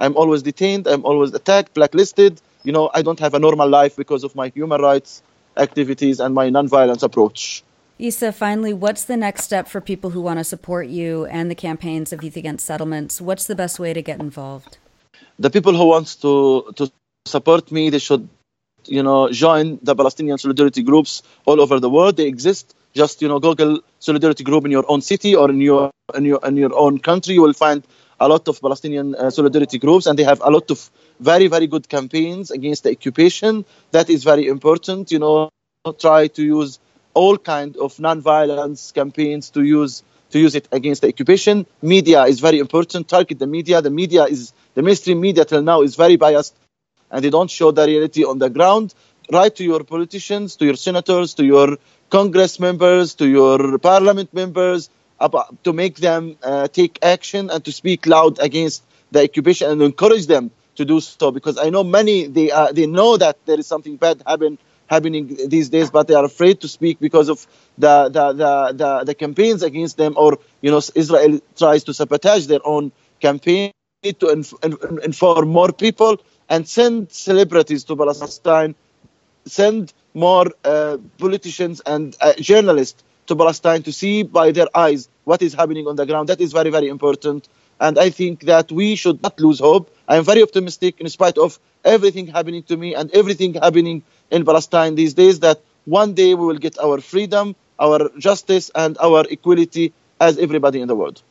I'm 0.00 0.16
always 0.16 0.42
detained, 0.42 0.86
I'm 0.86 1.04
always 1.04 1.34
attacked, 1.34 1.74
blacklisted. 1.74 2.40
You 2.64 2.72
know, 2.72 2.90
I 2.94 3.02
don't 3.02 3.18
have 3.20 3.34
a 3.34 3.38
normal 3.38 3.68
life 3.68 3.96
because 3.96 4.22
of 4.24 4.34
my 4.36 4.48
human 4.48 4.80
rights 4.80 5.22
activities 5.56 6.20
and 6.20 6.34
my 6.34 6.50
nonviolence 6.50 7.02
approach. 7.02 7.64
Issa, 7.98 8.30
finally, 8.30 8.72
what's 8.72 9.04
the 9.04 9.16
next 9.16 9.42
step 9.42 9.66
for 9.66 9.80
people 9.80 10.10
who 10.10 10.20
want 10.20 10.38
to 10.38 10.44
support 10.44 10.86
you 10.86 11.26
and 11.26 11.50
the 11.50 11.56
campaigns 11.56 12.12
of 12.12 12.22
Youth 12.22 12.36
Against 12.36 12.64
Settlements? 12.64 13.20
What's 13.20 13.46
the 13.46 13.56
best 13.56 13.80
way 13.80 13.92
to 13.92 14.00
get 14.02 14.20
involved? 14.20 14.78
The 15.40 15.50
people 15.50 15.74
who 15.74 15.86
want 15.86 16.20
to, 16.22 16.72
to 16.76 16.92
support 17.26 17.72
me. 17.72 17.90
They 17.90 17.98
should, 17.98 18.28
you 18.86 19.02
know, 19.02 19.30
join 19.32 19.80
the 19.82 19.96
Palestinian 19.96 20.38
solidarity 20.38 20.82
groups 20.82 21.22
all 21.44 21.60
over 21.60 21.80
the 21.80 21.90
world. 21.90 22.16
They 22.16 22.26
exist. 22.26 22.74
Just 22.94 23.20
you 23.20 23.28
know, 23.28 23.40
Google 23.40 23.80
solidarity 23.98 24.44
group 24.44 24.64
in 24.64 24.70
your 24.70 24.84
own 24.88 25.02
city 25.02 25.34
or 25.34 25.50
in 25.50 25.60
your 25.60 25.90
in 26.14 26.24
your 26.24 26.40
in 26.44 26.56
your 26.56 26.74
own 26.74 26.98
country. 27.00 27.34
You 27.34 27.42
will 27.42 27.52
find 27.52 27.84
a 28.18 28.28
lot 28.28 28.48
of 28.48 28.60
Palestinian 28.60 29.14
uh, 29.14 29.30
solidarity 29.30 29.78
groups, 29.78 30.06
and 30.06 30.18
they 30.18 30.24
have 30.24 30.40
a 30.42 30.50
lot 30.50 30.70
of 30.70 30.90
very 31.20 31.48
very 31.48 31.66
good 31.66 31.88
campaigns 31.88 32.50
against 32.50 32.84
the 32.84 32.90
occupation. 32.90 33.64
That 33.90 34.08
is 34.08 34.24
very 34.24 34.46
important. 34.46 35.12
You 35.12 35.18
know, 35.18 35.50
try 36.00 36.28
to 36.28 36.42
use 36.42 36.78
all 37.14 37.36
kind 37.38 37.76
of 37.76 37.98
non-violence 37.98 38.92
campaigns 38.92 39.50
to 39.50 39.62
use 39.62 40.02
to 40.30 40.38
use 40.38 40.54
it 40.54 40.68
against 40.72 41.00
the 41.02 41.08
occupation. 41.08 41.66
Media 41.80 42.24
is 42.24 42.40
very 42.40 42.58
important. 42.58 43.08
Target 43.08 43.38
the 43.38 43.46
media. 43.46 43.80
The 43.80 43.90
media 43.90 44.24
is 44.24 44.52
the 44.74 44.82
mainstream 44.82 45.20
media 45.20 45.44
till 45.44 45.62
now 45.62 45.82
is 45.82 45.96
very 45.96 46.16
biased 46.16 46.54
and 47.10 47.24
they 47.24 47.30
don't 47.30 47.50
show 47.50 47.70
the 47.70 47.86
reality 47.86 48.24
on 48.24 48.38
the 48.38 48.50
ground, 48.50 48.94
write 49.32 49.56
to 49.56 49.64
your 49.64 49.84
politicians, 49.84 50.56
to 50.56 50.64
your 50.66 50.76
senators, 50.76 51.34
to 51.34 51.44
your 51.44 51.78
Congress 52.10 52.60
members, 52.60 53.14
to 53.14 53.28
your 53.28 53.78
parliament 53.78 54.32
members, 54.32 54.90
about, 55.20 55.62
to 55.64 55.72
make 55.72 55.96
them 55.96 56.36
uh, 56.42 56.68
take 56.68 56.98
action 57.02 57.50
and 57.50 57.64
to 57.64 57.72
speak 57.72 58.06
loud 58.06 58.38
against 58.38 58.84
the 59.10 59.22
occupation 59.22 59.70
and 59.70 59.82
encourage 59.82 60.26
them 60.26 60.50
to 60.76 60.84
do 60.84 61.00
so. 61.00 61.30
Because 61.30 61.58
I 61.58 61.70
know 61.70 61.82
many 61.82 62.26
they 62.26 62.50
uh, 62.50 62.72
they 62.72 62.86
know 62.86 63.16
that 63.16 63.44
there 63.46 63.58
is 63.58 63.66
something 63.66 63.96
bad 63.96 64.22
happen, 64.26 64.58
happening 64.88 65.36
these 65.46 65.68
days, 65.68 65.90
but 65.90 66.08
they 66.08 66.14
are 66.14 66.24
afraid 66.24 66.60
to 66.62 66.68
speak 66.68 66.98
because 67.00 67.28
of 67.28 67.46
the 67.76 68.08
the, 68.08 68.32
the, 68.32 68.72
the, 68.72 69.04
the 69.04 69.14
campaigns 69.14 69.62
against 69.62 69.96
them, 69.96 70.14
or 70.16 70.38
you 70.60 70.70
know 70.70 70.80
Israel 70.94 71.40
tries 71.56 71.84
to 71.84 71.94
sabotage 71.94 72.46
their 72.46 72.60
own 72.64 72.92
campaign 73.20 73.72
to 74.02 74.28
inf- 74.30 74.54
inform 75.02 75.48
more 75.48 75.72
people 75.72 76.16
and 76.48 76.66
send 76.66 77.12
celebrities 77.12 77.84
to 77.84 77.96
Palestine, 77.96 78.74
send 79.44 79.92
more 80.14 80.46
uh, 80.64 80.96
politicians 81.18 81.80
and 81.84 82.16
uh, 82.20 82.32
journalists 82.34 83.02
to 83.26 83.36
Palestine 83.36 83.82
to 83.82 83.92
see 83.92 84.22
by 84.22 84.50
their 84.52 84.68
eyes 84.74 85.08
what 85.24 85.42
is 85.42 85.52
happening 85.54 85.86
on 85.86 85.96
the 85.96 86.06
ground. 86.06 86.28
That 86.28 86.40
is 86.40 86.52
very, 86.52 86.70
very 86.70 86.88
important. 86.88 87.48
And 87.80 87.98
I 87.98 88.10
think 88.10 88.40
that 88.42 88.72
we 88.72 88.96
should 88.96 89.22
not 89.22 89.38
lose 89.38 89.60
hope. 89.60 89.94
I 90.08 90.16
am 90.16 90.24
very 90.24 90.42
optimistic, 90.42 91.00
in 91.00 91.08
spite 91.08 91.38
of 91.38 91.60
everything 91.84 92.26
happening 92.26 92.62
to 92.64 92.76
me 92.76 92.94
and 92.94 93.10
everything 93.12 93.54
happening 93.54 94.02
in 94.30 94.44
Palestine 94.44 94.94
these 94.94 95.14
days, 95.14 95.40
that 95.40 95.60
one 95.84 96.14
day 96.14 96.34
we 96.34 96.44
will 96.46 96.58
get 96.58 96.78
our 96.78 97.00
freedom, 97.00 97.56
our 97.78 98.10
justice, 98.18 98.70
and 98.74 98.96
our 98.98 99.24
equality 99.30 99.92
as 100.20 100.38
everybody 100.38 100.80
in 100.80 100.88
the 100.88 100.94
world. 100.94 101.22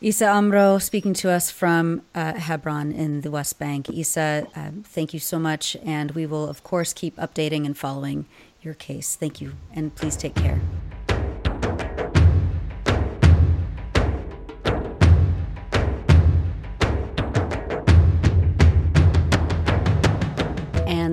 Issa 0.00 0.26
Amro 0.26 0.78
speaking 0.78 1.12
to 1.14 1.30
us 1.30 1.50
from 1.50 2.02
uh, 2.14 2.34
Hebron 2.34 2.92
in 2.92 3.22
the 3.22 3.32
West 3.32 3.58
Bank. 3.58 3.90
Issa, 3.90 4.46
uh, 4.54 4.70
thank 4.84 5.12
you 5.12 5.18
so 5.18 5.40
much. 5.40 5.76
And 5.84 6.12
we 6.12 6.24
will, 6.24 6.48
of 6.48 6.62
course, 6.62 6.92
keep 6.92 7.16
updating 7.16 7.66
and 7.66 7.76
following 7.76 8.26
your 8.62 8.74
case. 8.74 9.16
Thank 9.16 9.40
you. 9.40 9.54
And 9.74 9.92
please 9.94 10.16
take 10.16 10.36
care. 10.36 10.60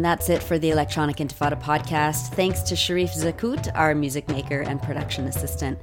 That's 0.05 0.29
it 0.29 0.43
for 0.43 0.59
the 0.59 0.69
Electronic 0.69 1.15
Intifada 1.15 1.59
podcast. 1.59 2.35
Thanks 2.35 2.61
to 2.61 2.75
Sharif 2.75 3.15
Zakout, 3.15 3.71
our 3.73 3.95
music 3.95 4.27
maker 4.27 4.61
and 4.61 4.79
production 4.79 5.25
assistant. 5.25 5.79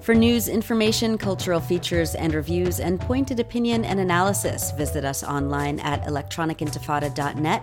For 0.00 0.14
news, 0.14 0.48
information, 0.48 1.18
cultural 1.18 1.60
features, 1.60 2.14
and 2.14 2.32
reviews, 2.32 2.80
and 2.80 2.98
pointed 2.98 3.38
opinion 3.38 3.84
and 3.84 4.00
analysis, 4.00 4.70
visit 4.70 5.04
us 5.04 5.22
online 5.22 5.78
at 5.80 6.02
electronicintifada.net, 6.04 7.62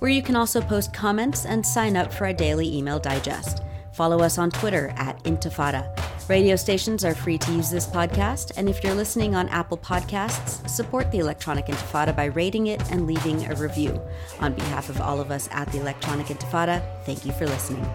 where 0.00 0.10
you 0.10 0.22
can 0.22 0.36
also 0.36 0.60
post 0.60 0.92
comments 0.92 1.46
and 1.46 1.64
sign 1.64 1.96
up 1.96 2.12
for 2.12 2.26
our 2.26 2.34
daily 2.34 2.76
email 2.76 2.98
digest. 2.98 3.62
Follow 3.94 4.20
us 4.20 4.36
on 4.36 4.50
Twitter 4.50 4.92
at 4.98 5.24
Intifada. 5.24 5.90
Radio 6.28 6.56
stations 6.56 7.04
are 7.04 7.14
free 7.14 7.38
to 7.38 7.52
use 7.52 7.70
this 7.70 7.86
podcast, 7.86 8.50
and 8.56 8.68
if 8.68 8.82
you're 8.82 8.96
listening 8.96 9.36
on 9.36 9.48
Apple 9.48 9.78
Podcasts, 9.78 10.68
support 10.68 11.12
the 11.12 11.20
Electronic 11.20 11.66
Intifada 11.66 12.16
by 12.16 12.24
rating 12.24 12.66
it 12.66 12.82
and 12.90 13.06
leaving 13.06 13.46
a 13.46 13.54
review. 13.54 14.00
On 14.40 14.52
behalf 14.52 14.88
of 14.88 15.00
all 15.00 15.20
of 15.20 15.30
us 15.30 15.48
at 15.52 15.70
the 15.70 15.78
Electronic 15.78 16.26
Intifada, 16.26 16.82
thank 17.04 17.24
you 17.24 17.30
for 17.30 17.46
listening. 17.46 17.86